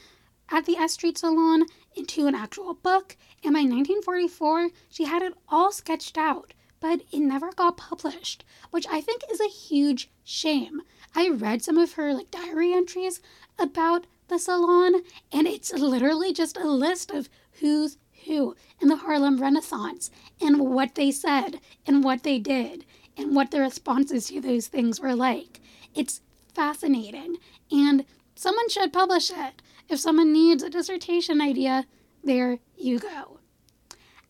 at 0.49 0.65
the 0.65 0.75
S 0.75 0.95
Street 0.95 1.17
Salon 1.17 1.65
into 1.95 2.27
an 2.27 2.35
actual 2.35 2.73
book, 2.73 3.15
and 3.41 3.53
by 3.53 3.61
1944, 3.61 4.71
she 4.89 5.05
had 5.05 5.21
it 5.21 5.33
all 5.47 5.71
sketched 5.71 6.17
out, 6.17 6.53
but 6.79 7.01
it 7.11 7.19
never 7.19 7.51
got 7.51 7.77
published, 7.77 8.43
which 8.71 8.87
I 8.89 9.01
think 9.01 9.23
is 9.31 9.41
a 9.41 9.47
huge 9.47 10.09
shame. 10.23 10.81
I 11.15 11.29
read 11.29 11.61
some 11.61 11.77
of 11.77 11.93
her 11.93 12.13
like 12.13 12.31
diary 12.31 12.73
entries 12.73 13.21
about 13.57 14.05
the 14.27 14.39
salon, 14.39 15.01
and 15.31 15.47
it's 15.47 15.73
literally 15.73 16.33
just 16.33 16.57
a 16.57 16.67
list 16.67 17.11
of 17.11 17.29
who's 17.59 17.97
who 18.25 18.55
in 18.81 18.89
the 18.89 18.97
Harlem 18.97 19.41
Renaissance 19.41 20.11
and 20.41 20.59
what 20.59 20.95
they 20.95 21.11
said 21.11 21.59
and 21.87 22.03
what 22.03 22.23
they 22.23 22.37
did 22.37 22.85
and 23.17 23.35
what 23.35 23.51
the 23.51 23.59
responses 23.59 24.27
to 24.27 24.41
those 24.41 24.67
things 24.67 24.99
were 24.99 25.15
like. 25.15 25.59
It's 25.95 26.21
fascinating, 26.53 27.37
and 27.71 28.05
someone 28.35 28.69
should 28.69 28.93
publish 28.93 29.31
it. 29.31 29.61
If 29.89 29.99
someone 29.99 30.31
needs 30.31 30.61
a 30.61 30.69
dissertation 30.69 31.41
idea, 31.41 31.85
there 32.23 32.59
you 32.77 32.99
go. 32.99 33.38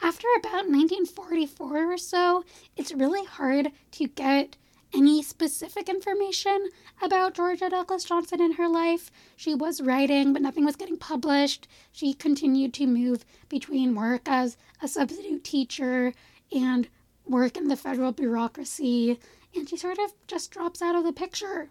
After 0.01 0.27
about 0.38 0.69
1944 0.69 1.93
or 1.93 1.97
so, 1.97 2.45
it's 2.77 2.93
really 2.93 3.25
hard 3.25 3.71
to 3.91 4.07
get 4.07 4.55
any 4.93 5.21
specific 5.21 5.89
information 5.89 6.69
about 7.01 7.33
Georgia 7.33 7.69
Douglas 7.69 8.05
Johnson 8.05 8.41
in 8.41 8.53
her 8.53 8.67
life. 8.67 9.12
She 9.35 9.53
was 9.53 9.81
writing, 9.81 10.33
but 10.33 10.41
nothing 10.41 10.65
was 10.65 10.77
getting 10.77 10.97
published. 10.97 11.67
She 11.91 12.13
continued 12.13 12.73
to 12.75 12.88
move 12.88 13.25
between 13.49 13.93
work 13.93 14.27
as 14.27 14.57
a 14.81 14.88
substitute 14.88 15.43
teacher 15.43 16.13
and 16.51 16.88
work 17.25 17.57
in 17.57 17.67
the 17.67 17.75
federal 17.75 18.12
bureaucracy, 18.12 19.19
and 19.53 19.69
she 19.69 19.77
sort 19.77 19.99
of 19.99 20.13
just 20.27 20.49
drops 20.49 20.81
out 20.81 20.95
of 20.95 21.03
the 21.03 21.13
picture. 21.13 21.69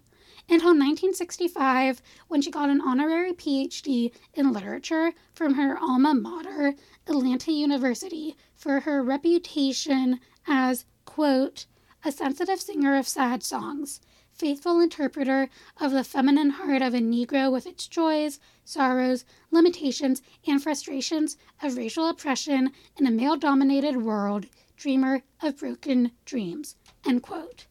Until 0.51 0.69
1965, 0.69 2.01
when 2.29 2.41
she 2.41 2.51
got 2.51 2.71
an 2.71 2.81
honorary 2.81 3.35
PhD 3.35 4.13
in 4.33 4.51
literature 4.51 5.13
from 5.35 5.55
her 5.55 5.79
alma 5.79 6.15
mater, 6.15 6.75
Atlanta 7.07 7.53
University, 7.53 8.35
for 8.55 8.81
her 8.81 9.03
reputation 9.03 10.21
as, 10.47 10.87
quote, 11.05 11.67
a 12.03 12.11
sensitive 12.11 12.63
singer 12.63 12.97
of 12.97 13.07
sad 13.07 13.43
songs, 13.43 14.01
faithful 14.33 14.81
interpreter 14.81 15.51
of 15.79 15.93
the 15.93 16.03
feminine 16.03 16.51
heart 16.51 16.81
of 16.81 16.95
a 16.95 16.99
Negro 16.99 17.53
with 17.53 17.67
its 17.67 17.87
joys, 17.87 18.41
sorrows, 18.65 19.27
limitations, 19.51 20.23
and 20.47 20.63
frustrations 20.63 21.37
of 21.61 21.77
racial 21.77 22.09
oppression 22.09 22.73
in 22.97 23.07
a 23.07 23.11
male 23.11 23.37
dominated 23.37 23.99
world, 23.99 24.47
dreamer 24.77 25.25
of 25.43 25.59
broken 25.59 26.13
dreams. 26.25 26.77
End 27.05 27.23
quote. 27.23 27.67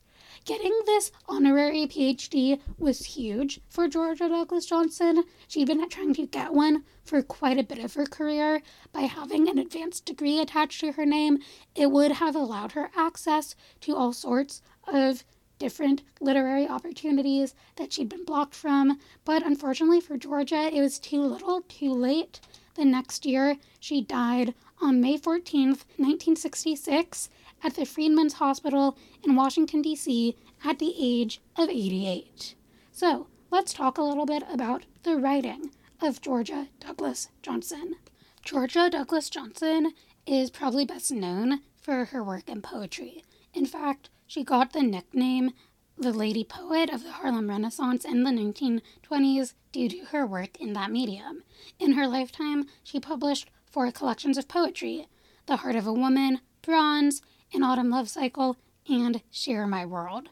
Getting 0.47 0.79
this 0.85 1.11
honorary 1.27 1.87
PhD 1.87 2.61
was 2.77 3.05
huge 3.05 3.59
for 3.67 3.89
Georgia 3.89 4.29
Douglas 4.29 4.65
Johnson. 4.65 5.25
She'd 5.49 5.67
been 5.67 5.89
trying 5.89 6.13
to 6.13 6.25
get 6.25 6.53
one 6.53 6.85
for 7.03 7.21
quite 7.21 7.59
a 7.59 7.63
bit 7.63 7.79
of 7.79 7.95
her 7.95 8.05
career. 8.05 8.61
By 8.93 9.01
having 9.01 9.49
an 9.49 9.57
advanced 9.57 10.05
degree 10.05 10.39
attached 10.39 10.79
to 10.79 10.93
her 10.93 11.05
name, 11.05 11.39
it 11.75 11.91
would 11.91 12.13
have 12.13 12.33
allowed 12.33 12.71
her 12.71 12.89
access 12.95 13.55
to 13.81 13.97
all 13.97 14.13
sorts 14.13 14.61
of 14.87 15.25
different 15.59 16.03
literary 16.21 16.65
opportunities 16.65 17.53
that 17.75 17.91
she'd 17.91 18.07
been 18.07 18.23
blocked 18.23 18.55
from. 18.55 18.99
But 19.25 19.45
unfortunately 19.45 19.99
for 19.99 20.15
Georgia, 20.15 20.73
it 20.73 20.79
was 20.79 20.97
too 20.97 21.23
little, 21.23 21.63
too 21.67 21.91
late. 21.91 22.39
The 22.75 22.85
next 22.85 23.25
year, 23.25 23.57
she 23.81 24.01
died 24.01 24.53
on 24.81 25.01
May 25.01 25.17
14th, 25.17 25.85
1966, 25.97 27.29
at 27.63 27.75
the 27.75 27.85
Freedmen's 27.85 28.33
Hospital 28.33 28.97
in 29.23 29.35
Washington, 29.35 29.81
D.C., 29.81 30.35
at 30.63 30.79
the 30.79 30.93
age 30.99 31.41
of 31.55 31.69
88. 31.69 32.55
So, 32.91 33.27
let's 33.51 33.73
talk 33.73 33.97
a 33.97 34.03
little 34.03 34.25
bit 34.25 34.43
about 34.51 34.85
the 35.03 35.17
writing 35.17 35.71
of 36.01 36.21
Georgia 36.21 36.67
Douglas 36.79 37.29
Johnson. 37.41 37.95
Georgia 38.43 38.89
Douglas 38.89 39.29
Johnson 39.29 39.93
is 40.25 40.49
probably 40.49 40.85
best 40.85 41.11
known 41.11 41.61
for 41.81 42.05
her 42.05 42.23
work 42.23 42.47
in 42.47 42.61
poetry. 42.61 43.23
In 43.53 43.65
fact, 43.65 44.09
she 44.25 44.43
got 44.43 44.73
the 44.73 44.83
nickname 44.83 45.51
the 45.97 46.13
Lady 46.13 46.43
Poet 46.43 46.91
of 46.91 47.03
the 47.03 47.11
Harlem 47.11 47.49
Renaissance 47.49 48.05
in 48.05 48.23
the 48.23 48.29
1920s 48.29 49.53
due 49.71 49.89
to 49.89 50.05
her 50.11 50.27
work 50.27 50.59
in 50.61 50.73
that 50.73 50.91
medium. 50.91 51.43
In 51.79 51.93
her 51.93 52.07
lifetime, 52.07 52.67
she 52.83 52.99
published 52.99 53.49
four 53.69 53.91
collections 53.91 54.37
of 54.37 54.47
poetry 54.47 55.07
The 55.45 55.57
Heart 55.57 55.75
of 55.75 55.85
a 55.87 55.93
Woman, 55.93 56.39
Bronze, 56.61 57.21
An 57.53 57.63
Autumn 57.63 57.89
Love 57.89 58.07
Cycle, 58.09 58.55
and 58.89 59.21
Share 59.31 59.67
My 59.67 59.85
World. 59.85 60.29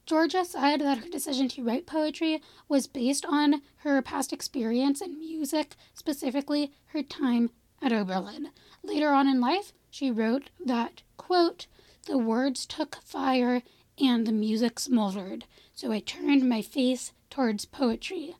Georgia 0.05 0.45
said 0.45 0.81
that 0.81 0.99
her 0.99 1.09
decision 1.09 1.47
to 1.47 1.63
write 1.63 1.87
poetry 1.87 2.41
was 2.67 2.85
based 2.85 3.25
on 3.25 3.61
her 3.77 4.01
past 4.03 4.31
experience 4.31 5.01
in 5.01 5.17
music, 5.17 5.75
specifically 5.95 6.71
her 6.87 7.01
time 7.01 7.49
at 7.81 7.91
Oberlin. 7.91 8.49
Later 8.83 9.09
on 9.09 9.27
in 9.27 9.41
life, 9.41 9.73
she 9.95 10.11
wrote 10.11 10.49
that, 10.59 11.03
quote, 11.15 11.67
the 12.05 12.17
words 12.17 12.65
took 12.65 12.97
fire 12.97 13.61
and 13.97 14.27
the 14.27 14.31
music 14.33 14.77
smoldered, 14.77 15.45
so 15.73 15.89
I 15.89 15.99
turned 15.99 16.49
my 16.49 16.61
face 16.61 17.13
towards 17.29 17.63
poetry. 17.63 18.35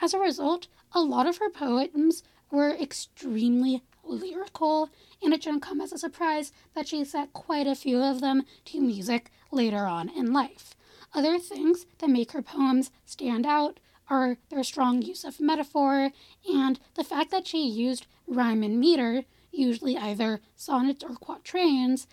As 0.00 0.14
a 0.14 0.18
result, 0.18 0.66
a 0.92 1.02
lot 1.02 1.26
of 1.26 1.36
her 1.36 1.50
poems 1.50 2.22
were 2.50 2.70
extremely 2.70 3.82
lyrical, 4.02 4.88
and 5.22 5.34
it 5.34 5.42
shouldn't 5.42 5.62
come 5.62 5.82
as 5.82 5.92
a 5.92 5.98
surprise 5.98 6.52
that 6.74 6.88
she 6.88 7.04
set 7.04 7.34
quite 7.34 7.66
a 7.66 7.74
few 7.74 8.02
of 8.02 8.22
them 8.22 8.44
to 8.64 8.80
music 8.80 9.30
later 9.50 9.84
on 9.84 10.08
in 10.08 10.32
life. 10.32 10.74
Other 11.12 11.38
things 11.38 11.84
that 11.98 12.08
make 12.08 12.32
her 12.32 12.40
poems 12.40 12.90
stand 13.04 13.44
out 13.44 13.78
are 14.08 14.38
their 14.48 14.64
strong 14.64 15.02
use 15.02 15.22
of 15.22 15.38
metaphor 15.38 16.12
and 16.48 16.80
the 16.94 17.04
fact 17.04 17.30
that 17.30 17.46
she 17.46 17.68
used 17.68 18.06
rhyme 18.26 18.62
and 18.62 18.80
meter, 18.80 19.24
usually 19.54 19.96
either 19.96 20.40
sonnets 20.56 21.04
or 21.04 21.14
quatrains, 21.14 22.06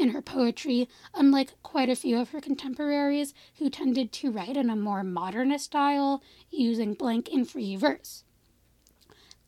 in 0.00 0.10
her 0.10 0.22
poetry, 0.22 0.88
unlike 1.14 1.52
quite 1.62 1.90
a 1.90 1.96
few 1.96 2.18
of 2.18 2.30
her 2.30 2.40
contemporaries 2.40 3.34
who 3.58 3.68
tended 3.68 4.12
to 4.12 4.30
write 4.30 4.56
in 4.56 4.70
a 4.70 4.76
more 4.76 5.04
modernist 5.04 5.66
style 5.66 6.22
using 6.50 6.94
blank 6.94 7.28
and 7.30 7.48
free 7.48 7.76
verse. 7.76 8.24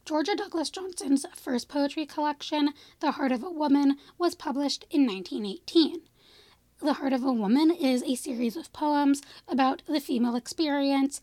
Georgia 0.05 0.35
Douglas 0.35 0.69
Johnson's 0.69 1.25
first 1.35 1.69
poetry 1.69 2.05
collection, 2.05 2.71
The 3.01 3.13
Heart 3.13 3.33
of 3.33 3.43
a 3.43 3.51
Woman, 3.51 3.97
was 4.19 4.35
published 4.35 4.85
in 4.91 5.07
1918. 5.07 6.03
The 6.83 6.95
Heart 6.95 7.13
of 7.13 7.23
a 7.23 7.33
Woman 7.33 7.71
is 7.71 8.03
a 8.03 8.17
series 8.17 8.57
of 8.57 8.73
poems 8.73 9.23
about 9.47 9.83
the 9.87 10.01
female 10.01 10.35
experience, 10.35 11.21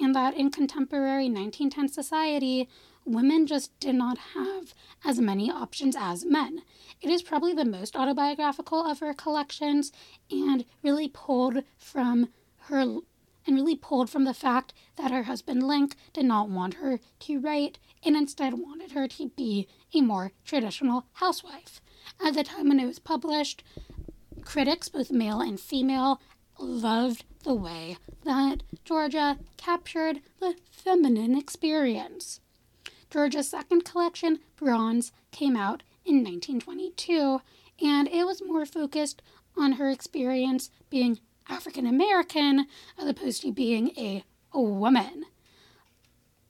and 0.00 0.14
that 0.14 0.34
in 0.34 0.50
contemporary 0.50 1.28
1910 1.28 1.88
society, 1.88 2.68
women 3.04 3.46
just 3.46 3.78
did 3.80 3.94
not 3.94 4.18
have 4.34 4.74
as 5.04 5.20
many 5.20 5.50
options 5.50 5.96
as 5.98 6.24
men. 6.24 6.62
It 7.00 7.10
is 7.10 7.22
probably 7.22 7.52
the 7.52 7.64
most 7.64 7.96
autobiographical 7.96 8.84
of 8.84 9.00
her 9.00 9.14
collections 9.14 9.92
and 10.30 10.64
really 10.82 11.08
pulled 11.08 11.64
from 11.76 12.28
her 12.66 12.98
and 13.44 13.56
really 13.56 13.76
pulled 13.76 14.08
from 14.08 14.24
the 14.24 14.34
fact 14.34 14.72
that 14.96 15.10
her 15.10 15.24
husband 15.24 15.66
Link 15.66 15.96
did 16.12 16.24
not 16.24 16.48
want 16.48 16.74
her 16.74 17.00
to 17.20 17.40
write 17.40 17.78
and 18.04 18.16
instead 18.16 18.54
wanted 18.54 18.92
her 18.92 19.08
to 19.08 19.30
be 19.30 19.66
a 19.92 20.00
more 20.00 20.32
traditional 20.44 21.06
housewife. 21.14 21.80
At 22.24 22.34
the 22.34 22.44
time 22.44 22.68
when 22.68 22.80
it 22.80 22.86
was 22.86 22.98
published, 22.98 23.64
critics, 24.44 24.88
both 24.88 25.10
male 25.10 25.40
and 25.40 25.58
female, 25.58 26.20
loved 26.58 27.24
the 27.42 27.54
way 27.54 27.96
that 28.24 28.62
Georgia 28.84 29.38
captured 29.56 30.20
the 30.38 30.54
feminine 30.70 31.36
experience. 31.36 32.40
Georgia's 33.12 33.50
second 33.50 33.84
collection, 33.84 34.38
Bronze, 34.56 35.12
came 35.32 35.54
out 35.54 35.82
in 36.02 36.24
1922, 36.24 37.42
and 37.84 38.08
it 38.08 38.24
was 38.24 38.42
more 38.42 38.64
focused 38.64 39.20
on 39.54 39.72
her 39.72 39.90
experience 39.90 40.70
being 40.88 41.20
African 41.46 41.86
American 41.86 42.66
as 42.98 43.06
opposed 43.06 43.42
to 43.42 43.52
being 43.52 43.90
a, 43.98 44.24
woman. 44.54 45.24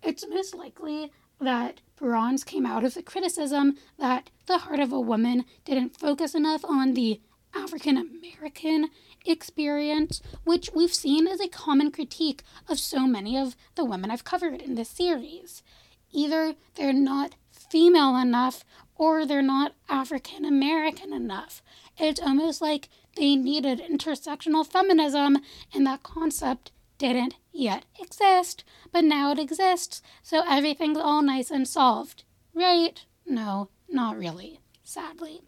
It's 0.02 0.26
most 0.28 0.54
likely 0.54 1.10
that 1.40 1.80
Bronze 1.96 2.44
came 2.44 2.66
out 2.66 2.84
of 2.84 2.94
the 2.94 3.02
criticism 3.02 3.76
that 3.98 4.30
The 4.46 4.58
Heart 4.58 4.80
of 4.80 4.92
a 4.92 5.00
Woman 5.00 5.44
didn't 5.64 5.98
focus 5.98 6.34
enough 6.34 6.64
on 6.64 6.94
the 6.94 7.20
African 7.54 7.96
American 7.96 8.88
experience, 9.26 10.20
which 10.44 10.70
we've 10.74 10.94
seen 10.94 11.26
as 11.26 11.40
a 11.40 11.48
common 11.48 11.90
critique 11.90 12.42
of 12.68 12.78
so 12.78 13.06
many 13.06 13.36
of 13.36 13.56
the 13.74 13.84
women 13.84 14.10
I've 14.10 14.24
covered 14.24 14.60
in 14.60 14.74
this 14.74 14.88
series. 14.88 15.62
Either 16.12 16.54
they're 16.74 16.92
not 16.92 17.34
female 17.50 18.16
enough 18.16 18.64
or 18.96 19.26
they're 19.26 19.42
not 19.42 19.74
African 19.88 20.44
American 20.44 21.12
enough. 21.12 21.62
It's 21.98 22.20
almost 22.20 22.60
like 22.60 22.88
they 23.16 23.36
needed 23.36 23.80
intersectional 23.80 24.66
feminism, 24.66 25.38
and 25.74 25.86
that 25.86 26.02
concept 26.02 26.72
didn't 26.98 27.34
yet 27.52 27.84
exist, 28.00 28.64
but 28.92 29.04
now 29.04 29.32
it 29.32 29.38
exists, 29.38 30.02
so 30.22 30.42
everything's 30.48 30.98
all 30.98 31.22
nice 31.22 31.50
and 31.50 31.66
solved. 31.66 32.24
Right? 32.54 33.04
No, 33.26 33.70
not 33.88 34.18
really, 34.18 34.60
sadly. 34.84 35.42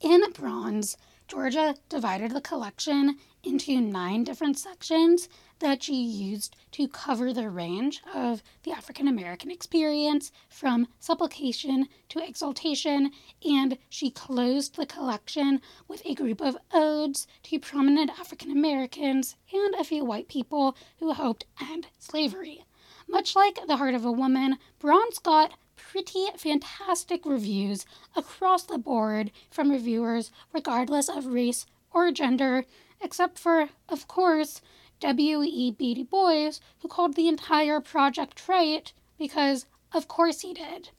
In 0.00 0.22
bronze, 0.32 0.96
Georgia 1.28 1.74
divided 1.88 2.32
the 2.32 2.40
collection 2.40 3.16
into 3.42 3.80
nine 3.80 4.24
different 4.24 4.58
sections 4.58 5.28
that 5.60 5.82
she 5.82 5.94
used 5.94 6.56
to 6.72 6.88
cover 6.88 7.32
the 7.32 7.48
range 7.48 8.02
of 8.14 8.42
the 8.64 8.72
African 8.72 9.06
American 9.06 9.50
experience 9.50 10.32
from 10.48 10.88
supplication 10.98 11.86
to 12.08 12.26
exaltation, 12.26 13.10
and 13.44 13.78
she 13.88 14.10
closed 14.10 14.76
the 14.76 14.86
collection 14.86 15.60
with 15.86 16.02
a 16.04 16.14
group 16.14 16.40
of 16.40 16.56
odes 16.72 17.26
to 17.44 17.58
prominent 17.58 18.10
African 18.18 18.50
Americans 18.50 19.36
and 19.52 19.74
a 19.74 19.84
few 19.84 20.04
white 20.04 20.28
people 20.28 20.76
who 20.98 21.12
hoped 21.12 21.44
end 21.60 21.86
slavery. 21.98 22.64
Much 23.08 23.34
like 23.34 23.58
The 23.66 23.76
Heart 23.76 23.94
of 23.94 24.04
a 24.04 24.12
Woman, 24.12 24.58
Bronze 24.78 25.18
got 25.18 25.52
pretty 25.76 26.26
fantastic 26.36 27.26
reviews 27.26 27.84
across 28.14 28.62
the 28.62 28.78
board 28.78 29.30
from 29.50 29.70
reviewers, 29.70 30.30
regardless 30.52 31.08
of 31.08 31.26
race 31.26 31.66
or 31.92 32.12
gender, 32.12 32.64
except 33.00 33.38
for, 33.38 33.70
of 33.88 34.06
course, 34.06 34.60
W.E.B. 35.00 35.94
Du 35.94 36.04
Bois, 36.04 36.52
who 36.80 36.88
called 36.88 37.14
the 37.14 37.28
entire 37.28 37.80
project 37.80 38.36
trite 38.36 38.92
because, 39.18 39.66
of 39.92 40.08
course, 40.08 40.40
he 40.40 40.52
did. 40.52 40.90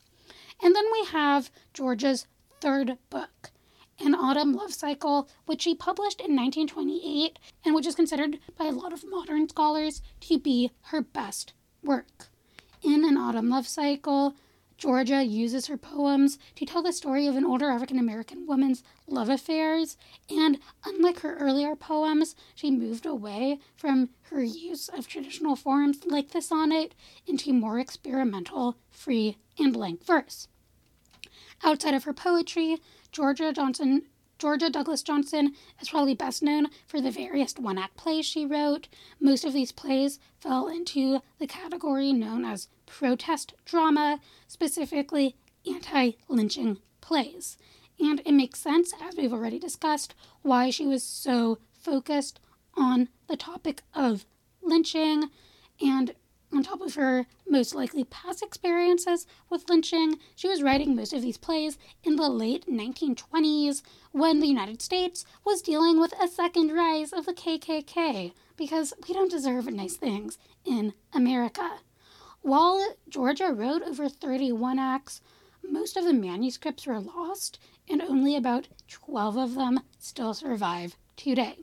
And 0.62 0.76
then 0.76 0.86
we 0.92 1.06
have 1.06 1.52
Georgia's 1.74 2.28
third 2.60 2.98
book, 3.10 3.52
An 4.00 4.14
Autumn 4.14 4.54
Love 4.54 4.74
Cycle, 4.74 5.28
which 5.46 5.62
she 5.62 5.76
published 5.76 6.20
in 6.20 6.36
1928 6.36 7.40
and 7.66 7.76
which 7.76 7.88
is 7.88 7.96
considered 7.96 8.40
by 8.58 8.66
a 8.66 8.72
lot 8.72 8.94
of 8.94 9.08
modern 9.08 9.48
scholars 9.50 10.02
to 10.22 10.40
be 10.40 10.72
her 10.86 11.02
best 11.02 11.54
work. 11.84 12.28
In 12.84 13.06
An 13.06 13.18
Autumn 13.18 13.50
Love 13.50 13.68
Cycle, 13.68 14.36
Georgia 14.82 15.22
uses 15.22 15.68
her 15.68 15.78
poems 15.78 16.40
to 16.56 16.66
tell 16.66 16.82
the 16.82 16.92
story 16.92 17.28
of 17.28 17.36
an 17.36 17.46
older 17.46 17.70
African 17.70 18.00
American 18.00 18.48
woman's 18.48 18.82
love 19.06 19.30
affairs, 19.30 19.96
and 20.28 20.58
unlike 20.84 21.20
her 21.20 21.36
earlier 21.36 21.76
poems, 21.76 22.36
she 22.56 22.72
moved 22.72 23.06
away 23.06 23.60
from 23.76 24.10
her 24.32 24.44
use 24.44 24.90
of 24.90 25.08
traditional 25.08 25.56
forms 25.56 26.04
like 26.08 26.32
the 26.32 26.42
sonnet 26.42 26.96
into 27.28 27.54
more 27.54 27.78
experimental, 27.78 28.76
free, 28.90 29.38
and 29.60 29.72
blank 29.72 30.04
verse. 30.04 30.48
Outside 31.64 31.94
of 31.94 32.06
her 32.06 32.14
poetry, 32.14 32.80
Georgia 33.12 33.54
Johnson 33.54 34.08
Georgia 34.42 34.72
Douglas 34.72 35.04
Johnson 35.04 35.54
is 35.80 35.90
probably 35.90 36.16
best 36.16 36.42
known 36.42 36.70
for 36.88 37.00
the 37.00 37.12
various 37.12 37.54
one 37.60 37.78
act 37.78 37.96
plays 37.96 38.26
she 38.26 38.44
wrote. 38.44 38.88
Most 39.20 39.46
of 39.46 39.54
these 39.54 39.72
plays 39.72 40.18
fell 40.40 40.68
into 40.68 41.22
the 41.38 41.46
category 41.46 42.12
known 42.12 42.44
as 42.44 42.68
protest 42.88 43.54
drama, 43.66 44.20
specifically 44.48 45.36
anti 45.68 46.14
lynching 46.28 46.80
plays. 47.02 47.56
And 48.00 48.20
it 48.26 48.32
makes 48.32 48.60
sense, 48.60 48.96
as 49.00 49.16
we've 49.16 49.32
already 49.32 49.60
discussed, 49.60 50.16
why 50.42 50.72
she 50.72 50.88
was 50.88 51.04
so 51.04 51.60
focused 51.72 52.40
on 52.74 53.10
the 53.28 53.38
topic 53.38 53.84
of 53.94 54.26
lynching 54.64 55.30
and 55.80 56.16
on 56.54 56.64
top 56.64 56.82
of 56.82 56.96
her 56.96 57.26
most 57.48 57.74
likely 57.74 58.04
past 58.04 58.44
experiences 58.44 59.26
with 59.50 59.70
lynching, 59.70 60.20
she 60.36 60.48
was 60.48 60.62
writing 60.62 60.96
most 60.96 61.14
of 61.14 61.22
these 61.22 61.38
plays 61.38 61.78
in 62.04 62.16
the 62.16 62.30
late 62.30 62.66
1920s 62.68 63.82
when 64.12 64.40
the 64.40 64.48
United 64.48 64.82
States 64.82 65.26
was 65.46 65.62
dealing 65.62 66.00
with 66.00 66.14
a 66.22 66.28
second 66.28 66.72
rise 66.72 67.14
of 67.14 67.26
the 67.26 67.34
KKK 67.34 68.34
because 68.58 68.94
we 69.08 69.14
don't 69.14 69.32
deserve 69.32 69.72
nice 69.72 69.96
things 69.96 70.38
in 70.66 70.94
America. 71.14 71.80
While 72.42 72.96
Georgia 73.08 73.54
wrote 73.54 73.84
over 73.84 74.10
31 74.10 74.80
acts, 74.80 75.22
most 75.64 75.96
of 75.96 76.06
the 76.06 76.14
manuscripts 76.14 76.88
were 76.88 77.00
lost, 77.00 77.60
and 77.88 78.02
only 78.02 78.36
about 78.36 78.68
12 78.88 79.38
of 79.38 79.56
them 79.56 79.80
still 80.00 80.34
survive 80.34 80.98
today. 81.16 81.58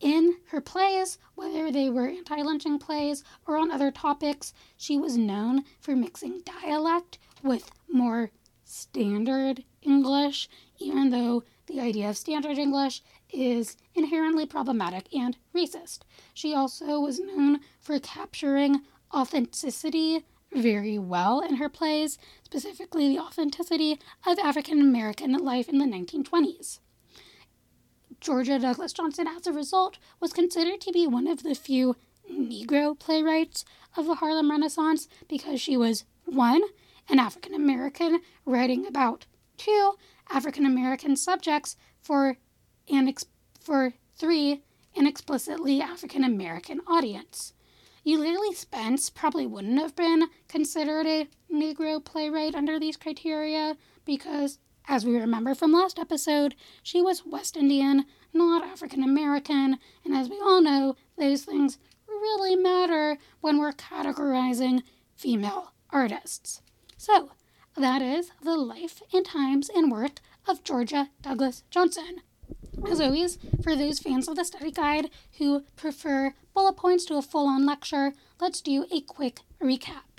In 0.00 0.36
her 0.48 0.60
plays, 0.60 1.18
whether 1.34 1.70
they 1.72 1.88
were 1.88 2.08
anti 2.08 2.42
lynching 2.42 2.78
plays 2.78 3.24
or 3.46 3.56
on 3.56 3.70
other 3.70 3.90
topics, 3.90 4.52
she 4.76 4.98
was 4.98 5.16
known 5.16 5.64
for 5.80 5.96
mixing 5.96 6.42
dialect 6.42 7.18
with 7.42 7.70
more 7.88 8.30
standard 8.64 9.64
English, 9.80 10.48
even 10.78 11.10
though 11.10 11.44
the 11.66 11.80
idea 11.80 12.10
of 12.10 12.16
standard 12.16 12.58
English 12.58 13.02
is 13.30 13.76
inherently 13.94 14.44
problematic 14.44 15.12
and 15.14 15.36
racist. 15.54 16.00
She 16.34 16.52
also 16.54 17.00
was 17.00 17.18
known 17.18 17.60
for 17.80 17.98
capturing 17.98 18.82
authenticity 19.14 20.24
very 20.52 20.98
well 20.98 21.40
in 21.40 21.56
her 21.56 21.68
plays, 21.68 22.18
specifically 22.44 23.08
the 23.08 23.18
authenticity 23.18 23.98
of 24.26 24.38
African 24.38 24.80
American 24.80 25.32
life 25.32 25.68
in 25.68 25.78
the 25.78 25.84
1920s. 25.84 26.80
Georgia 28.26 28.58
Douglas 28.58 28.92
Johnson, 28.92 29.28
as 29.28 29.46
a 29.46 29.52
result, 29.52 29.98
was 30.18 30.32
considered 30.32 30.80
to 30.80 30.90
be 30.90 31.06
one 31.06 31.28
of 31.28 31.44
the 31.44 31.54
few 31.54 31.94
Negro 32.28 32.98
playwrights 32.98 33.64
of 33.96 34.06
the 34.06 34.16
Harlem 34.16 34.50
Renaissance 34.50 35.06
because 35.28 35.60
she 35.60 35.76
was 35.76 36.02
one, 36.24 36.62
an 37.08 37.20
African 37.20 37.54
American 37.54 38.20
writing 38.44 38.84
about 38.84 39.26
two 39.56 39.92
African 40.28 40.66
American 40.66 41.14
subjects 41.14 41.76
for 42.00 42.36
an 42.90 43.06
ex- 43.06 43.26
for 43.60 43.94
three 44.16 44.64
an 44.96 45.06
explicitly 45.06 45.80
African 45.80 46.24
American 46.24 46.80
audience. 46.88 47.52
Eulalie 48.04 48.56
Spence 48.56 49.08
probably 49.08 49.46
wouldn't 49.46 49.78
have 49.78 49.94
been 49.94 50.24
considered 50.48 51.06
a 51.06 51.28
Negro 51.48 52.04
playwright 52.04 52.56
under 52.56 52.80
these 52.80 52.96
criteria 52.96 53.76
because 54.04 54.58
As 54.88 55.04
we 55.04 55.16
remember 55.16 55.54
from 55.54 55.72
last 55.72 55.98
episode, 55.98 56.54
she 56.82 57.02
was 57.02 57.26
West 57.26 57.56
Indian, 57.56 58.04
not 58.32 58.62
African 58.62 59.02
American, 59.02 59.78
and 60.04 60.14
as 60.14 60.28
we 60.28 60.38
all 60.38 60.62
know, 60.62 60.94
those 61.18 61.44
things 61.44 61.78
really 62.06 62.54
matter 62.54 63.18
when 63.40 63.58
we're 63.58 63.72
categorizing 63.72 64.82
female 65.16 65.72
artists. 65.90 66.62
So, 66.96 67.30
that 67.76 68.00
is 68.00 68.30
the 68.42 68.56
life 68.56 69.02
and 69.12 69.26
times 69.26 69.68
and 69.68 69.90
work 69.90 70.20
of 70.46 70.62
Georgia 70.62 71.10
Douglas 71.20 71.64
Johnson. 71.68 72.20
As 72.88 73.00
always, 73.00 73.38
for 73.62 73.74
those 73.74 73.98
fans 73.98 74.28
of 74.28 74.36
the 74.36 74.44
study 74.44 74.70
guide 74.70 75.10
who 75.38 75.64
prefer 75.74 76.34
bullet 76.54 76.76
points 76.76 77.04
to 77.06 77.16
a 77.16 77.22
full 77.22 77.48
on 77.48 77.66
lecture, 77.66 78.12
let's 78.40 78.60
do 78.60 78.86
a 78.92 79.00
quick 79.00 79.40
recap. 79.60 80.15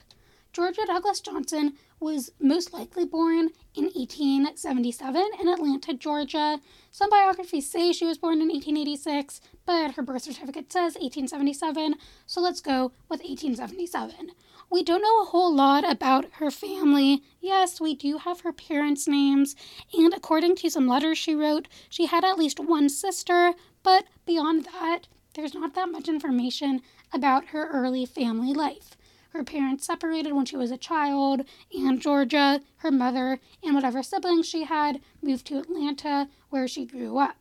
Georgia 0.57 0.87
Douglas 0.87 1.19
Johnson 1.19 1.73
was 1.99 2.31
most 2.39 2.73
likely 2.73 3.05
born 3.05 3.49
in 3.75 3.91
1877 3.93 5.29
in 5.39 5.47
Atlanta, 5.47 5.93
Georgia. 5.93 6.59
Some 6.89 7.11
biographies 7.11 7.69
say 7.69 7.91
she 7.91 8.07
was 8.07 8.17
born 8.17 8.41
in 8.41 8.47
1886, 8.47 9.39
but 9.67 9.91
her 9.91 10.01
birth 10.01 10.23
certificate 10.23 10.73
says 10.73 10.95
1877, 10.95 11.93
so 12.25 12.41
let's 12.41 12.59
go 12.59 12.85
with 13.07 13.19
1877. 13.19 14.31
We 14.71 14.81
don't 14.81 15.03
know 15.03 15.21
a 15.21 15.25
whole 15.25 15.53
lot 15.53 15.87
about 15.87 16.25
her 16.39 16.49
family. 16.49 17.21
Yes, 17.39 17.79
we 17.79 17.93
do 17.93 18.17
have 18.17 18.41
her 18.41 18.51
parents' 18.51 19.07
names, 19.07 19.55
and 19.93 20.11
according 20.11 20.55
to 20.55 20.71
some 20.71 20.87
letters 20.87 21.19
she 21.19 21.35
wrote, 21.35 21.67
she 21.87 22.07
had 22.07 22.25
at 22.25 22.39
least 22.39 22.59
one 22.59 22.89
sister, 22.89 23.53
but 23.83 24.05
beyond 24.25 24.65
that, 24.73 25.01
there's 25.35 25.53
not 25.53 25.75
that 25.75 25.91
much 25.91 26.07
information 26.07 26.81
about 27.13 27.49
her 27.49 27.69
early 27.69 28.07
family 28.07 28.55
life. 28.55 28.96
Her 29.30 29.43
parents 29.43 29.86
separated 29.86 30.34
when 30.34 30.45
she 30.45 30.57
was 30.57 30.71
a 30.71 30.78
child, 30.78 31.43
and 31.73 32.01
Georgia, 32.01 32.61
her 32.78 32.91
mother, 32.91 33.39
and 33.61 33.75
whatever 33.75 34.01
siblings 34.01 34.47
she 34.47 34.63
had 34.63 35.01
moved 35.21 35.45
to 35.47 35.59
Atlanta, 35.59 36.30
where 36.49 36.67
she 36.67 36.86
grew 36.86 37.17
up. 37.17 37.36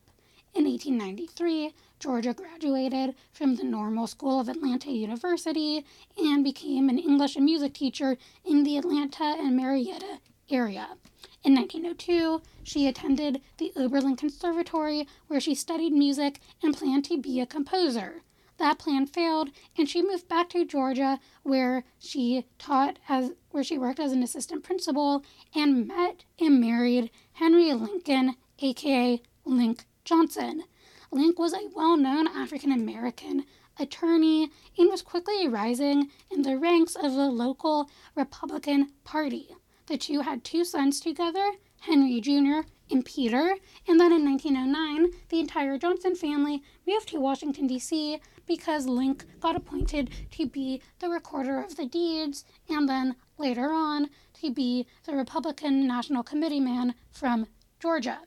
In 0.55 0.65
1893, 0.65 1.75
Georgia 2.01 2.35
graduated 2.35 3.15
from 3.33 3.57
the 3.57 3.65
Normal 3.65 4.07
School 4.07 4.41
of 4.41 4.49
Atlanta 4.49 4.91
University 4.91 5.85
and 6.17 6.43
became 6.43 6.89
an 6.89 6.99
English 6.99 7.37
and 7.37 7.45
music 7.45 7.75
teacher 7.75 8.17
in 8.45 8.63
the 8.63 8.77
Atlanta 8.79 9.25
and 9.25 9.57
Marietta 9.57 10.21
area. 10.51 10.97
In 11.45 11.55
1902, 11.55 12.43
she 12.63 12.87
attended 12.87 13.41
the 13.59 13.73
Oberlin 13.77 14.17
Conservatory 14.17 15.07
where 15.29 15.41
she 15.41 15.55
studied 15.55 15.93
music 15.93 16.41
and 16.63 16.77
planned 16.77 17.05
to 17.05 17.19
be 17.19 17.41
a 17.41 17.47
composer. 17.47 18.23
That 18.59 18.79
plan 18.79 19.07
failed, 19.07 19.51
and 19.77 19.89
she 19.89 20.01
moved 20.01 20.29
back 20.29 20.49
to 20.51 20.65
Georgia 20.65 21.21
where 21.43 21.85
she 21.99 22.47
taught 22.59 22.99
as 23.09 23.33
where 23.51 23.63
she 23.63 23.77
worked 23.77 24.01
as 24.01 24.13
an 24.13 24.23
assistant 24.23 24.65
principal 24.65 25.25
and 25.55 25.87
met 25.87 26.25
and 26.39 26.61
married 26.61 27.11
Henry 27.35 27.73
Lincoln, 27.75 28.37
aka 28.61 29.21
Link 29.45 29.85
Johnson. 30.05 30.65
Link 31.11 31.39
was 31.39 31.53
a 31.53 31.69
well 31.75 31.97
known 31.97 32.29
African 32.29 32.73
American 32.73 33.45
attorney 33.79 34.51
and 34.79 34.89
was 34.89 35.03
quickly 35.03 35.47
rising 35.47 36.11
in 36.31 36.43
the 36.43 36.57
ranks 36.57 36.95
of 36.95 37.13
the 37.13 37.31
local 37.31 37.91
Republican 38.15 38.91
Party. 39.05 39.49
The 39.87 39.99
two 39.99 40.21
had 40.23 40.45
two 40.45 40.65
sons 40.65 40.99
together, 40.99 41.53
Henry 41.81 42.21
Jr. 42.21 42.67
and 42.91 43.05
Peter, 43.05 43.57
and 43.87 44.01
then 44.01 44.13
in 44.13 44.25
1909, 44.25 45.13
the 45.29 45.41
entire 45.41 45.79
Johnson 45.79 46.15
family 46.15 46.63
moved 46.87 47.09
to 47.11 47.21
Washington, 47.21 47.67
D.C. 47.67 48.21
because 48.47 48.87
Link 48.87 49.25
got 49.41 49.57
appointed 49.57 50.11
to 50.33 50.47
be 50.47 50.83
the 50.99 51.09
recorder 51.09 51.61
of 51.61 51.77
the 51.77 51.87
deeds 51.87 52.45
and 52.69 52.89
then 52.89 53.17
later 53.39 53.73
on 53.73 54.11
to 54.41 54.51
be 54.51 54.87
the 55.05 55.17
Republican 55.17 55.87
National 55.87 56.23
Committee 56.23 56.61
man 56.61 56.95
from 57.11 57.47
Georgia. 57.81 58.21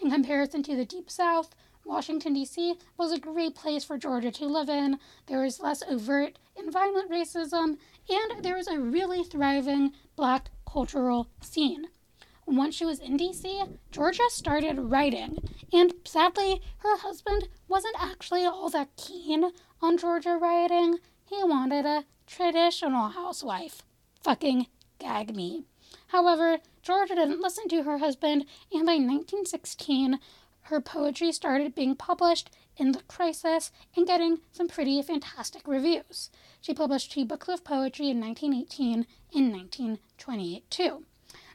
In 0.00 0.10
comparison 0.10 0.62
to 0.64 0.76
the 0.76 0.84
Deep 0.84 1.10
South, 1.10 1.54
Washington, 1.84 2.34
D.C. 2.34 2.76
was 2.96 3.12
a 3.12 3.18
great 3.18 3.54
place 3.54 3.84
for 3.84 3.98
Georgia 3.98 4.30
to 4.30 4.46
live 4.46 4.68
in. 4.68 4.98
There 5.26 5.42
was 5.42 5.60
less 5.60 5.82
overt 5.82 6.38
and 6.56 6.72
violent 6.72 7.10
racism, 7.10 7.76
and 8.08 8.42
there 8.42 8.56
was 8.56 8.68
a 8.68 8.78
really 8.78 9.22
thriving 9.22 9.92
black 10.16 10.50
cultural 10.66 11.28
scene. 11.40 11.88
Once 12.46 12.74
she 12.74 12.84
was 12.84 12.98
in 13.00 13.16
DC, 13.16 13.78
Georgia 13.90 14.22
started 14.28 14.78
writing, 14.78 15.38
and 15.72 15.94
sadly, 16.04 16.60
her 16.78 16.98
husband 16.98 17.48
wasn't 17.68 17.96
actually 17.98 18.44
all 18.44 18.68
that 18.68 18.94
keen 18.96 19.50
on 19.80 19.96
Georgia 19.96 20.36
writing. 20.36 20.98
He 21.24 21.42
wanted 21.42 21.86
a 21.86 22.04
traditional 22.26 23.08
housewife. 23.08 23.82
Fucking 24.22 24.66
gag 24.98 25.34
me. 25.34 25.64
However, 26.08 26.58
Georgia 26.82 27.14
didn't 27.14 27.40
listen 27.40 27.66
to 27.68 27.82
her 27.84 27.98
husband, 27.98 28.44
and 28.70 28.84
by 28.84 28.96
1916, 28.96 30.18
her 30.68 30.80
poetry 30.80 31.32
started 31.32 31.74
being 31.74 31.96
published 31.96 32.50
in 32.76 32.92
The 32.92 33.02
Crisis 33.02 33.70
and 33.96 34.06
getting 34.06 34.40
some 34.52 34.68
pretty 34.68 35.00
fantastic 35.02 35.66
reviews. 35.66 36.30
She 36.60 36.74
published 36.74 37.12
two 37.12 37.24
books 37.24 37.48
of 37.48 37.64
poetry 37.64 38.10
in 38.10 38.20
1918 38.20 39.06
and 39.34 39.52
1928 39.52 40.70
too. 40.70 41.04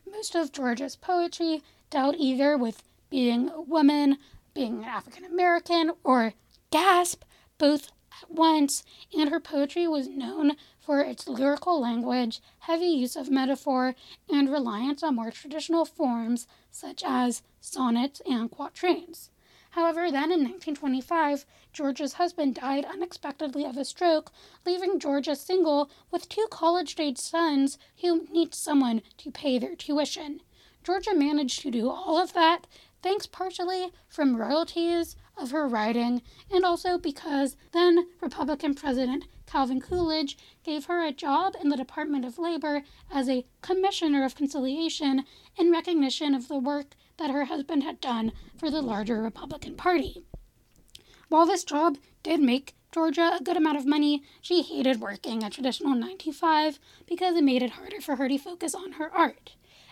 Most 0.09 0.35
of 0.35 0.51
Georgia's 0.51 0.95
poetry 0.95 1.63
dealt 1.89 2.15
either 2.17 2.57
with 2.57 2.83
being 3.09 3.49
a 3.49 3.61
woman, 3.61 4.17
being 4.53 4.79
an 4.79 4.83
African 4.83 5.25
American, 5.25 5.91
or 6.03 6.33
gasp, 6.71 7.23
both 7.57 7.91
at 8.21 8.29
once, 8.29 8.83
and 9.17 9.29
her 9.29 9.39
poetry 9.39 9.87
was 9.87 10.07
known 10.07 10.55
for 10.79 11.01
its 11.01 11.27
lyrical 11.27 11.79
language, 11.79 12.41
heavy 12.59 12.85
use 12.87 13.15
of 13.15 13.29
metaphor, 13.29 13.95
and 14.29 14.51
reliance 14.51 15.03
on 15.03 15.15
more 15.15 15.31
traditional 15.31 15.85
forms 15.85 16.47
such 16.71 17.03
as 17.05 17.41
sonnets 17.59 18.21
and 18.25 18.49
quatrains. 18.51 19.29
However, 19.71 20.11
then 20.11 20.31
in 20.31 20.41
1925, 20.43 21.45
Georgia's 21.73 22.13
husband 22.13 22.55
died 22.55 22.85
unexpectedly 22.85 23.65
of 23.65 23.77
a 23.77 23.85
stroke, 23.85 24.31
leaving 24.65 24.99
Georgia 24.99 25.35
single 25.35 25.89
with 26.09 26.27
two 26.27 26.47
college 26.49 26.99
age 26.99 27.17
sons 27.17 27.77
who 28.01 28.27
need 28.31 28.55
someone 28.55 29.01
to 29.17 29.31
pay 29.31 29.59
their 29.59 29.75
tuition. 29.75 30.41
Georgia 30.83 31.13
managed 31.13 31.61
to 31.61 31.71
do 31.71 31.89
all 31.89 32.17
of 32.17 32.33
that 32.33 32.65
thanks 33.01 33.25
partially 33.25 33.91
from 34.07 34.35
royalties 34.35 35.15
of 35.37 35.51
her 35.51 35.67
writing 35.67 36.21
and 36.51 36.65
also 36.65 36.97
because 36.97 37.55
then 37.71 38.07
Republican 38.21 38.73
President 38.73 39.25
Calvin 39.45 39.79
Coolidge 39.79 40.37
gave 40.63 40.85
her 40.85 41.03
a 41.03 41.11
job 41.11 41.55
in 41.61 41.69
the 41.69 41.77
Department 41.77 42.25
of 42.25 42.37
Labor 42.37 42.83
as 43.11 43.29
a 43.29 43.45
Commissioner 43.61 44.23
of 44.23 44.35
Conciliation 44.35 45.23
in 45.57 45.71
recognition 45.71 46.35
of 46.35 46.47
the 46.47 46.59
work 46.59 46.95
that 47.19 47.29
her 47.29 47.45
husband 47.45 47.83
had 47.83 48.01
done 48.01 48.31
for 48.57 48.71
the 48.71 48.81
larger 48.81 49.21
Republican 49.21 49.75
Party. 49.75 50.23
While 51.29 51.45
this 51.45 51.63
job 51.63 51.97
did 52.23 52.39
make 52.39 52.73
Georgia 52.91 53.37
a 53.39 53.43
good 53.43 53.55
amount 53.55 53.77
of 53.77 53.85
money, 53.85 54.23
she 54.41 54.63
hated 54.63 54.99
working 54.99 55.43
a 55.43 55.49
traditional 55.51 55.93
9 55.93 56.17
to 56.17 56.31
5 56.31 56.79
because 57.05 57.35
it 57.35 57.43
made 57.43 57.61
it 57.61 57.71
harder 57.71 58.01
for 58.01 58.15
her 58.15 58.27
to 58.27 58.37
focus 58.39 58.73
on 58.73 58.93
her 58.93 59.15
art. 59.15 59.51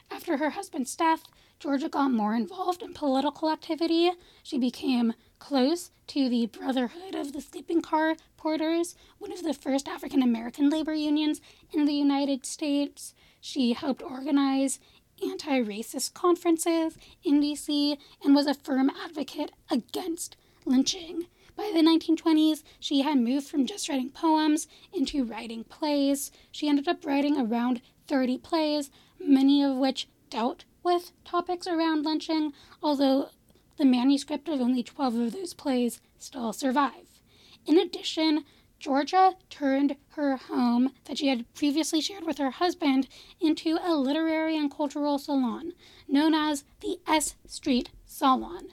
After 0.09 0.37
her 0.37 0.51
husband's 0.51 0.95
death, 0.95 1.23
Georgia 1.59 1.89
got 1.89 2.11
more 2.11 2.33
involved 2.33 2.81
in 2.81 2.93
political 2.93 3.51
activity. 3.51 4.11
She 4.41 4.57
became 4.57 5.13
close 5.39 5.91
to 6.07 6.29
the 6.29 6.47
Brotherhood 6.47 7.13
of 7.13 7.33
the 7.33 7.41
Sleeping 7.41 7.81
Car 7.81 8.15
Porters, 8.37 8.95
one 9.17 9.31
of 9.31 9.43
the 9.43 9.53
first 9.53 9.87
African 9.87 10.23
American 10.23 10.69
labor 10.69 10.93
unions 10.93 11.41
in 11.71 11.85
the 11.85 11.93
United 11.93 12.45
States. 12.45 13.13
She 13.41 13.73
helped 13.73 14.01
organize 14.01 14.79
anti 15.23 15.61
racist 15.61 16.13
conferences 16.13 16.97
in 17.23 17.41
DC 17.41 17.97
and 18.23 18.35
was 18.35 18.47
a 18.47 18.53
firm 18.53 18.89
advocate 18.89 19.51
against 19.69 20.37
lynching. 20.65 21.27
By 21.55 21.71
the 21.73 21.81
1920s, 21.81 22.63
she 22.79 23.01
had 23.01 23.17
moved 23.17 23.47
from 23.47 23.65
just 23.65 23.89
writing 23.89 24.11
poems 24.11 24.67
into 24.93 25.23
writing 25.23 25.63
plays. 25.63 26.31
She 26.51 26.69
ended 26.69 26.87
up 26.87 27.05
writing 27.05 27.39
around 27.39 27.81
30 28.07 28.37
plays, 28.37 28.91
many 29.19 29.63
of 29.63 29.75
which 29.75 30.07
dealt 30.29 30.65
with 30.83 31.11
topics 31.25 31.65
around 31.65 32.05
lynching, 32.05 32.53
although 32.83 33.29
the 33.77 33.85
manuscript 33.85 34.47
of 34.47 34.61
only 34.61 34.83
12 34.83 35.15
of 35.15 35.31
those 35.33 35.53
plays 35.53 35.99
still 36.17 36.53
survive. 36.53 37.21
In 37.65 37.77
addition, 37.77 38.45
Georgia 38.79 39.35
turned 39.49 39.95
her 40.09 40.37
home 40.37 40.91
that 41.05 41.17
she 41.17 41.27
had 41.27 41.51
previously 41.53 41.99
shared 41.99 42.23
with 42.23 42.37
her 42.37 42.51
husband 42.51 43.07
into 43.39 43.77
a 43.81 43.95
literary 43.95 44.55
and 44.57 44.73
cultural 44.73 45.17
salon 45.17 45.73
known 46.07 46.33
as 46.33 46.63
the 46.81 46.99
S 47.07 47.35
Street 47.45 47.89
Salon. 48.05 48.67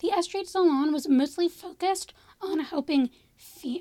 The 0.00 0.12
S 0.12 0.24
Street 0.24 0.48
Salon 0.48 0.92
was 0.92 1.08
mostly 1.08 1.48
focused 1.48 2.14
on 2.40 2.60
helping 2.60 3.10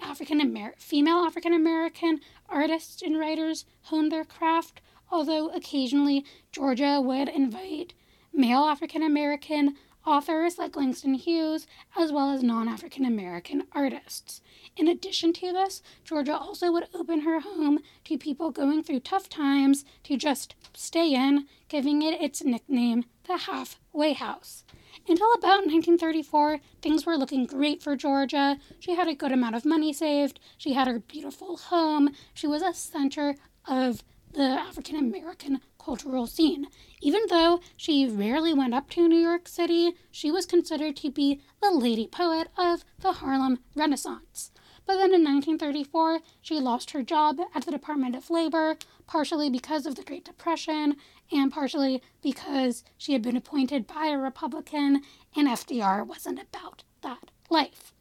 African 0.01 0.39
Amer- 0.39 0.76
female 0.78 1.18
African 1.18 1.53
American 1.53 2.22
artists 2.47 3.01
and 3.01 3.18
writers 3.18 3.66
hone 3.84 4.09
their 4.09 4.24
craft, 4.24 4.82
although 5.11 5.49
occasionally 5.49 6.26
Georgia 6.51 7.01
would 7.01 7.28
invite 7.28 7.93
male 8.34 8.64
African 8.64 9.03
American 9.03 9.76
authors 10.05 10.57
like 10.57 10.76
Langston 10.76 11.14
Hughes, 11.16 11.68
as 11.97 12.11
well 12.11 12.32
as 12.32 12.43
non 12.43 12.68
African 12.68 13.05
American 13.05 13.68
artists. 13.74 14.41
In 14.76 14.88
addition 14.88 15.34
to 15.34 15.53
this, 15.53 15.84
Georgia 16.03 16.36
also 16.36 16.71
would 16.71 16.88
open 16.95 17.21
her 17.21 17.39
home 17.41 17.80
to 18.05 18.17
people 18.17 18.49
going 18.49 18.82
through 18.82 19.01
tough 19.01 19.30
times 19.30 19.86
to 20.03 20.17
just 20.17 20.55
stay 20.74 21.13
in, 21.13 21.45
giving 21.67 22.01
it 22.01 22.19
its 22.19 22.43
nickname, 22.43 23.05
the 23.26 23.38
halfway 23.38 24.13
house. 24.13 24.63
Until 25.07 25.32
about 25.34 25.65
1934, 25.67 26.59
things 26.82 27.05
were 27.05 27.17
looking 27.17 27.45
great 27.45 27.84
for 27.84 27.95
Georgia. 27.95 28.57
She 28.80 28.95
had 28.95 29.07
a 29.07 29.13
good 29.13 29.32
amount 29.32 29.55
of 29.55 29.65
money 29.65 29.93
saved, 29.93 30.39
she 30.57 30.74
had 30.74 30.88
her 30.88 30.99
beautiful 30.99 31.57
home, 31.57 32.09
she 32.34 32.47
was 32.47 32.61
a 32.61 32.74
center 32.74 33.36
of 33.67 34.03
the 34.34 34.41
African 34.41 34.95
American 34.95 35.61
cultural 35.78 36.26
scene. 36.26 36.67
Even 37.01 37.21
though 37.30 37.59
she 37.78 38.07
rarely 38.07 38.53
went 38.53 38.74
up 38.74 38.89
to 38.91 39.07
New 39.07 39.19
York 39.19 39.47
City, 39.47 39.93
she 40.09 40.32
was 40.32 40.45
considered 40.45 40.95
to 40.97 41.11
be 41.11 41.41
the 41.61 41.69
lady 41.69 42.07
poet 42.07 42.47
of 42.57 42.84
the 42.99 43.13
Harlem 43.13 43.59
Renaissance. 43.76 44.51
But 44.86 44.96
then 44.96 45.14
in 45.14 45.24
1934, 45.24 46.20
she 46.42 46.60
lost 46.60 46.92
her 46.92 47.04
job 47.04 47.40
at 47.56 47.66
the 47.66 47.72
Department 47.72 48.16
of 48.16 48.30
Labor, 48.30 48.78
partially 49.08 49.50
because 49.50 49.86
of 49.86 49.96
the 49.96 50.04
Great 50.04 50.26
Depression 50.26 50.96
and 51.32 51.52
partially 51.52 52.02
because 52.22 52.84
she 52.98 53.14
had 53.14 53.22
been 53.22 53.38
appointed 53.38 53.88
by 53.88 54.08
a 54.08 54.18
Republican, 54.18 55.02
and 55.36 55.48
FDR 55.48 56.06
wasn't 56.06 56.40
about 56.42 56.84
that 57.02 57.32
life. 57.50 57.94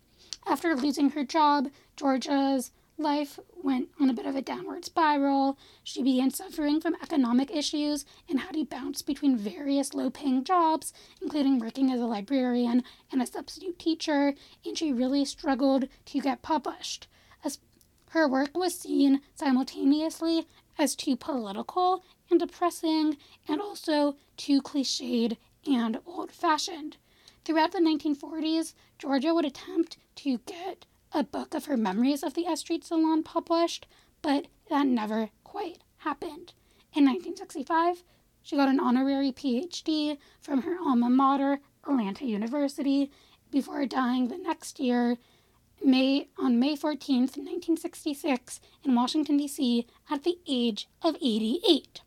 After 0.47 0.75
losing 0.75 1.11
her 1.11 1.25
job, 1.25 1.69
Georgia's 1.97 2.73
life 2.99 3.39
went 3.63 3.89
on 4.01 4.11
a 4.11 4.15
bit 4.15 4.27
of 4.27 4.37
a 4.37 4.43
downward 4.43 4.85
spiral. 4.85 5.59
She 5.83 6.03
began 6.03 6.31
suffering 6.31 6.81
from 6.81 6.97
economic 7.03 7.51
issues 7.51 8.05
and 8.29 8.41
had 8.41 8.55
to 8.55 8.65
bounce 8.65 9.03
between 9.03 9.37
various 9.37 9.95
low 9.95 10.11
paying 10.11 10.45
jobs, 10.45 10.93
including 11.21 11.59
working 11.59 11.91
as 11.91 12.01
a 12.01 12.07
librarian 12.07 12.85
and 13.11 13.23
a 13.23 13.27
substitute 13.27 13.79
teacher, 13.79 14.35
and 14.65 14.77
she 14.77 14.93
really 14.93 15.25
struggled 15.25 15.89
to 16.07 16.21
get 16.21 16.43
published. 16.43 17.09
As 17.45 17.59
her 18.11 18.29
work 18.29 18.57
was 18.57 18.79
seen 18.79 19.23
simultaneously 19.35 20.47
as 20.79 20.95
too 20.95 21.17
political 21.17 22.05
and 22.31 22.41
depressing, 22.41 23.17
and 23.47 23.61
also 23.61 24.17
too 24.37 24.63
cliched 24.63 25.37
and 25.67 25.99
old 26.07 26.33
fashioned. 26.33 26.97
Throughout 27.45 27.73
the 27.73 27.79
1940s, 27.79 28.75
Georgia 28.99 29.35
would 29.35 29.45
attempt 29.45 29.99
to 30.17 30.39
get 30.47 30.87
a 31.15 31.23
book 31.23 31.55
of 31.55 31.67
her 31.67 31.77
memories 31.77 32.23
of 32.23 32.35
the 32.35 32.47
S 32.47 32.61
Street 32.61 32.85
Salon 32.85 33.23
published, 33.23 33.87
but 34.23 34.47
that 34.71 34.87
never 34.87 35.31
quite 35.45 35.79
happened. 35.99 36.55
In 36.95 37.05
1965, 37.05 38.03
she 38.43 38.57
got 38.57 38.69
an 38.69 38.81
honorary 38.81 39.33
PhD 39.33 40.19
from 40.41 40.63
her 40.63 40.79
alma 40.81 41.11
mater, 41.11 41.61
Atlanta 41.87 42.25
University, 42.25 43.11
before 43.51 43.85
dying 43.87 44.29
the 44.29 44.39
next 44.39 44.81
year, 44.81 45.19
May 45.85 46.29
on 46.39 46.59
May 46.59 46.77
14th, 46.77 47.37
1966, 47.37 48.61
in 48.85 48.95
Washington 48.95 49.37
D.C. 49.37 49.87
at 50.11 50.25
the 50.25 50.39
age 50.47 50.89
of 51.03 51.17
88. 51.17 52.01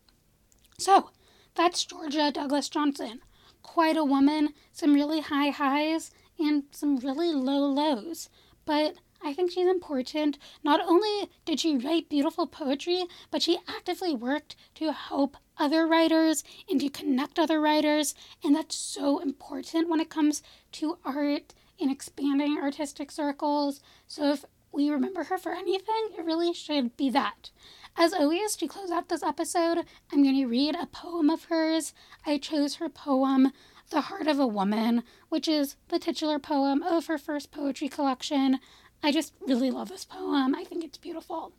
So, 0.78 1.10
that's 1.54 1.84
Georgia 1.84 2.30
Douglas 2.32 2.68
Johnson. 2.68 3.20
Quite 3.62 3.96
a 3.96 4.04
woman, 4.04 4.54
some 4.72 4.94
really 4.94 5.20
high 5.20 5.50
highs 5.50 6.10
and 6.38 6.64
some 6.70 6.96
really 6.96 7.32
low 7.32 7.66
lows 7.66 8.28
but 8.66 8.96
I 9.22 9.32
think 9.32 9.50
she's 9.50 9.66
important. 9.66 10.38
Not 10.62 10.80
only 10.86 11.30
did 11.44 11.60
she 11.60 11.76
write 11.76 12.08
beautiful 12.08 12.46
poetry, 12.46 13.04
but 13.30 13.42
she 13.42 13.58
actively 13.66 14.14
worked 14.14 14.56
to 14.74 14.92
help 14.92 15.36
other 15.58 15.86
writers 15.86 16.44
and 16.68 16.78
to 16.80 16.90
connect 16.90 17.38
other 17.38 17.60
writers. 17.60 18.14
And 18.44 18.54
that's 18.54 18.76
so 18.76 19.18
important 19.18 19.88
when 19.88 20.00
it 20.00 20.10
comes 20.10 20.42
to 20.72 20.98
art 21.04 21.54
and 21.80 21.90
expanding 21.90 22.58
artistic 22.58 23.10
circles. 23.10 23.80
So 24.06 24.32
if 24.32 24.44
we 24.70 24.90
remember 24.90 25.24
her 25.24 25.38
for 25.38 25.52
anything, 25.52 26.10
it 26.18 26.24
really 26.24 26.52
should 26.52 26.96
be 26.96 27.08
that. 27.10 27.50
As 27.96 28.12
always, 28.12 28.56
to 28.56 28.68
close 28.68 28.90
out 28.90 29.08
this 29.08 29.22
episode, 29.22 29.78
I'm 30.12 30.22
going 30.22 30.36
to 30.36 30.46
read 30.46 30.76
a 30.76 30.84
poem 30.84 31.30
of 31.30 31.44
hers. 31.44 31.94
I 32.26 32.36
chose 32.36 32.74
her 32.74 32.90
poem 32.90 33.52
the 33.90 34.02
Heart 34.02 34.26
of 34.26 34.38
a 34.38 34.46
Woman, 34.46 35.02
which 35.28 35.48
is 35.48 35.76
the 35.88 35.98
titular 35.98 36.38
poem 36.38 36.82
of 36.82 37.06
her 37.06 37.18
first 37.18 37.50
poetry 37.50 37.88
collection. 37.88 38.58
I 39.02 39.12
just 39.12 39.32
really 39.46 39.70
love 39.70 39.88
this 39.88 40.04
poem. 40.04 40.54
I 40.54 40.64
think 40.64 40.82
it's 40.84 40.98
beautiful. 40.98 41.52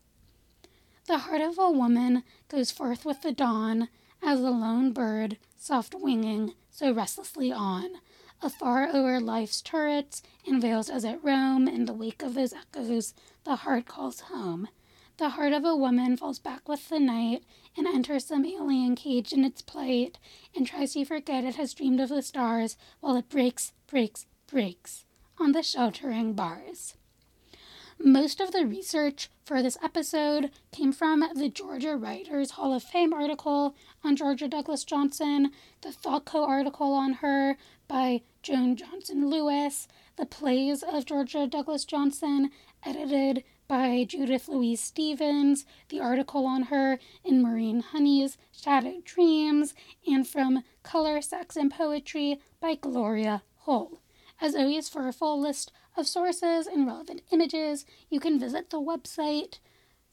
The 1.07 1.19
heart 1.19 1.39
of 1.39 1.57
a 1.57 1.71
woman 1.71 2.23
goes 2.49 2.69
forth 2.69 3.05
with 3.05 3.21
the 3.21 3.31
dawn, 3.31 3.87
as 4.21 4.41
a 4.41 4.49
lone 4.49 4.91
bird, 4.91 5.37
soft 5.55 5.95
winging, 5.95 6.53
so 6.69 6.91
restlessly 6.91 7.51
on, 7.51 8.01
afar 8.41 8.89
o'er 8.93 9.21
life's 9.21 9.61
turrets 9.61 10.21
and 10.45 10.61
vales 10.61 10.89
as 10.89 11.05
it 11.05 11.19
roam 11.23 11.67
in 11.67 11.85
the 11.85 11.93
wake 11.93 12.21
of 12.21 12.33
those 12.33 12.53
echoes, 12.53 13.13
the 13.45 13.57
heart 13.57 13.85
calls 13.85 14.21
home. 14.21 14.67
The 15.17 15.29
heart 15.29 15.53
of 15.53 15.63
a 15.63 15.75
woman 15.75 16.17
falls 16.17 16.39
back 16.39 16.67
with 16.67 16.89
the 16.89 16.99
night 16.99 17.43
and 17.77 17.87
enters 17.87 18.25
some 18.25 18.45
alien 18.45 18.95
cage 18.95 19.31
in 19.31 19.45
its 19.45 19.61
plight 19.61 20.17
and 20.55 20.65
tries 20.65 20.93
to 20.93 21.05
forget 21.05 21.43
it 21.43 21.55
has 21.55 21.73
dreamed 21.73 21.99
of 21.99 22.09
the 22.09 22.21
stars 22.21 22.75
while 22.99 23.15
it 23.15 23.29
breaks, 23.29 23.73
breaks, 23.87 24.25
breaks 24.47 25.05
on 25.39 25.51
the 25.51 25.61
sheltering 25.61 26.33
bars. 26.33 26.95
Most 27.99 28.39
of 28.39 28.51
the 28.51 28.65
research 28.65 29.29
for 29.43 29.63
this 29.63 29.77
episode 29.83 30.51
came 30.71 30.91
from 30.91 31.23
the 31.33 31.49
Georgia 31.49 31.95
Writers 31.95 32.51
Hall 32.51 32.73
of 32.73 32.83
Fame 32.83 33.11
article 33.11 33.75
on 34.03 34.15
Georgia 34.15 34.47
Douglas 34.47 34.83
Johnson, 34.83 35.51
the 35.81 35.89
ThoughtCo 35.89 36.47
article 36.47 36.93
on 36.93 37.13
her 37.13 37.57
by 37.87 38.21
Jone 38.43 38.75
Johnson 38.75 39.29
Lewis, 39.29 39.87
the 40.15 40.27
plays 40.27 40.83
of 40.83 41.05
Georgia 41.05 41.47
Douglas 41.47 41.85
Johnson, 41.85 42.51
edited 42.83 43.43
by 43.67 44.05
Judith 44.07 44.47
Louise 44.47 44.81
Stephens, 44.81 45.65
the 45.89 45.99
article 45.99 46.45
on 46.45 46.63
her 46.63 46.99
in 47.23 47.41
Maureen 47.41 47.81
Honey's 47.81 48.37
Shadowed 48.51 49.03
Dreams, 49.03 49.73
and 50.05 50.27
from 50.27 50.63
Color, 50.83 51.21
Sex, 51.21 51.55
and 51.55 51.71
Poetry 51.71 52.39
by 52.59 52.75
Gloria 52.75 53.43
Hull. 53.59 54.01
As 54.39 54.55
always, 54.55 54.87
for 54.87 55.07
a 55.07 55.13
full 55.13 55.39
list 55.39 55.71
of 55.95 56.07
sources 56.07 56.67
and 56.67 56.87
relevant 56.87 57.21
images, 57.31 57.85
you 58.09 58.19
can 58.19 58.39
visit 58.39 58.69
the 58.69 58.79
website 58.79 59.59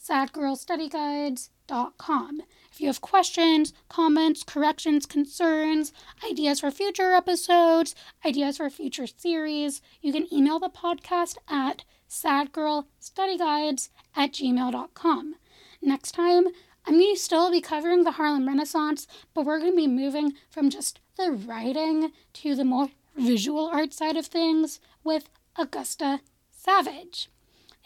sadgirlstudyguides.com. 0.02 2.42
If 2.70 2.80
you 2.80 2.86
have 2.88 3.00
questions, 3.00 3.72
comments, 3.88 4.42
corrections, 4.42 5.06
concerns, 5.06 5.92
ideas 6.28 6.60
for 6.60 6.70
future 6.70 7.12
episodes, 7.12 7.94
ideas 8.24 8.58
for 8.58 8.68
future 8.68 9.06
series, 9.06 9.80
you 10.02 10.12
can 10.12 10.26
email 10.32 10.58
the 10.58 10.68
podcast 10.68 11.36
at 11.48 11.84
sadgirlstudyguides 12.08 13.88
at 14.16 14.32
gmail.com. 14.32 15.34
Next 15.82 16.12
time, 16.12 16.46
I'm 16.86 16.94
going 16.98 17.14
to 17.14 17.20
still 17.20 17.50
be 17.50 17.60
covering 17.60 18.04
the 18.04 18.12
Harlem 18.12 18.46
Renaissance, 18.46 19.06
but 19.32 19.44
we're 19.44 19.58
going 19.58 19.72
to 19.72 19.76
be 19.76 19.86
moving 19.86 20.34
from 20.50 20.70
just 20.70 21.00
the 21.16 21.32
writing 21.32 22.12
to 22.34 22.54
the 22.54 22.64
more 22.64 22.88
visual 23.16 23.66
art 23.66 23.92
side 23.92 24.16
of 24.16 24.26
things 24.26 24.80
with 25.02 25.30
Augusta 25.56 26.20
Savage. 26.50 27.30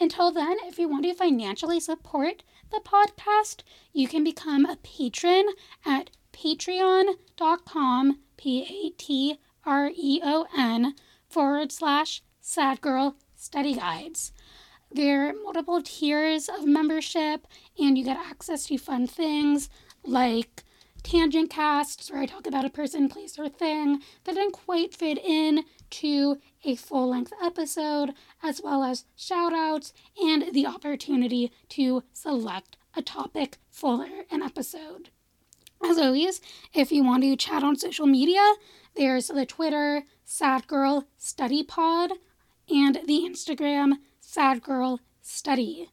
Until 0.01 0.31
then, 0.33 0.57
if 0.65 0.79
you 0.79 0.89
want 0.89 1.05
to 1.05 1.15
financially 1.15 1.81
support 1.81 2.43
the 2.71 2.81
podcast, 2.85 3.63
you 3.93 4.09
can 4.09 4.25
become 4.25 4.65
a 4.65 4.77
patron 4.77 5.49
at 5.85 6.11
patreon.com, 6.33 8.19
P 8.37 8.63
A 8.63 8.91
T 8.97 9.39
R 9.65 9.91
E 9.95 10.21
O 10.23 10.47
N, 10.57 10.95
forward 11.29 11.73
slash 11.73 12.23
sad 12.41 12.81
girl 12.81 13.17
study 13.39 13.75
guides. 13.75 14.33
There 14.91 15.29
are 15.29 15.35
multiple 15.35 15.81
tiers 15.83 16.49
of 16.49 16.67
membership, 16.67 17.47
and 17.79 17.97
you 17.97 18.05
get 18.05 18.19
access 18.19 18.67
to 18.67 18.79
fun 18.79 19.07
things 19.07 19.71
like 20.05 20.65
tangent 21.03 21.49
casts, 21.49 22.11
where 22.11 22.21
I 22.21 22.27
talk 22.27 22.47
about 22.47 22.65
a 22.65 22.71
person, 22.71 23.09
place, 23.09 23.39
or 23.39 23.49
thing 23.49 24.03
that 24.25 24.35
didn't 24.35 24.53
quite 24.53 24.95
fit 24.95 25.19
in 25.19 25.65
to 25.91 26.39
a 26.65 26.75
full 26.75 27.11
length 27.11 27.33
episode, 27.43 28.13
as 28.43 28.61
well 28.63 28.83
as 28.83 29.05
shout 29.15 29.53
outs 29.53 29.93
and 30.21 30.53
the 30.53 30.67
opportunity 30.67 31.53
to 31.71 32.03
select 32.13 32.77
a 32.97 33.03
topic 33.03 33.59
for 33.71 34.07
an 34.31 34.43
episode. 34.43 35.11
As 35.85 35.99
always, 35.99 36.41
if 36.75 36.91
you 36.91 37.05
want 37.05 37.23
to 37.23 37.37
chat 37.37 37.63
on 37.63 37.77
social 37.77 38.07
media, 38.07 38.55
there's 38.97 39.29
the 39.29 39.47
Twitter 39.47 40.03
Sad 40.25 40.67
Girl 40.67 41.07
Study 41.17 41.63
Pod 41.63 42.11
and 42.71 43.01
the 43.07 43.21
Instagram 43.29 43.95
Sad 44.21 44.63
Girl 44.63 45.01
Study. 45.21 45.91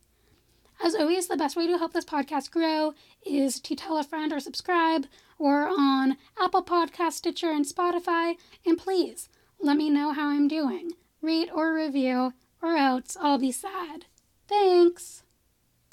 As 0.84 0.96
always, 0.96 1.28
the 1.28 1.38
best 1.38 1.56
way 1.56 1.68
to 1.68 1.78
help 1.78 1.94
this 1.94 2.06
podcast 2.06 2.52
grow 2.52 2.94
is 3.26 3.60
to 3.62 3.76
tell 3.76 3.98
a 3.98 4.04
friend 4.04 4.34
or 4.34 4.40
subscribe. 4.40 5.08
We're 5.38 5.68
on 5.68 6.18
Apple 6.40 6.64
Podcast, 6.64 7.14
Stitcher, 7.14 7.50
and 7.50 7.66
Spotify. 7.66 8.36
And 8.66 8.78
please 8.78 9.30
let 9.60 9.78
me 9.78 9.90
know 9.90 10.12
how 10.12 10.30
I'm 10.30 10.48
doing. 10.48 10.92
Rate 11.22 11.50
or 11.54 11.74
review, 11.74 12.34
or 12.62 12.76
else 12.76 13.18
I'll 13.20 13.40
be 13.40 13.52
sad. 13.52 14.06
Thanks. 14.48 15.24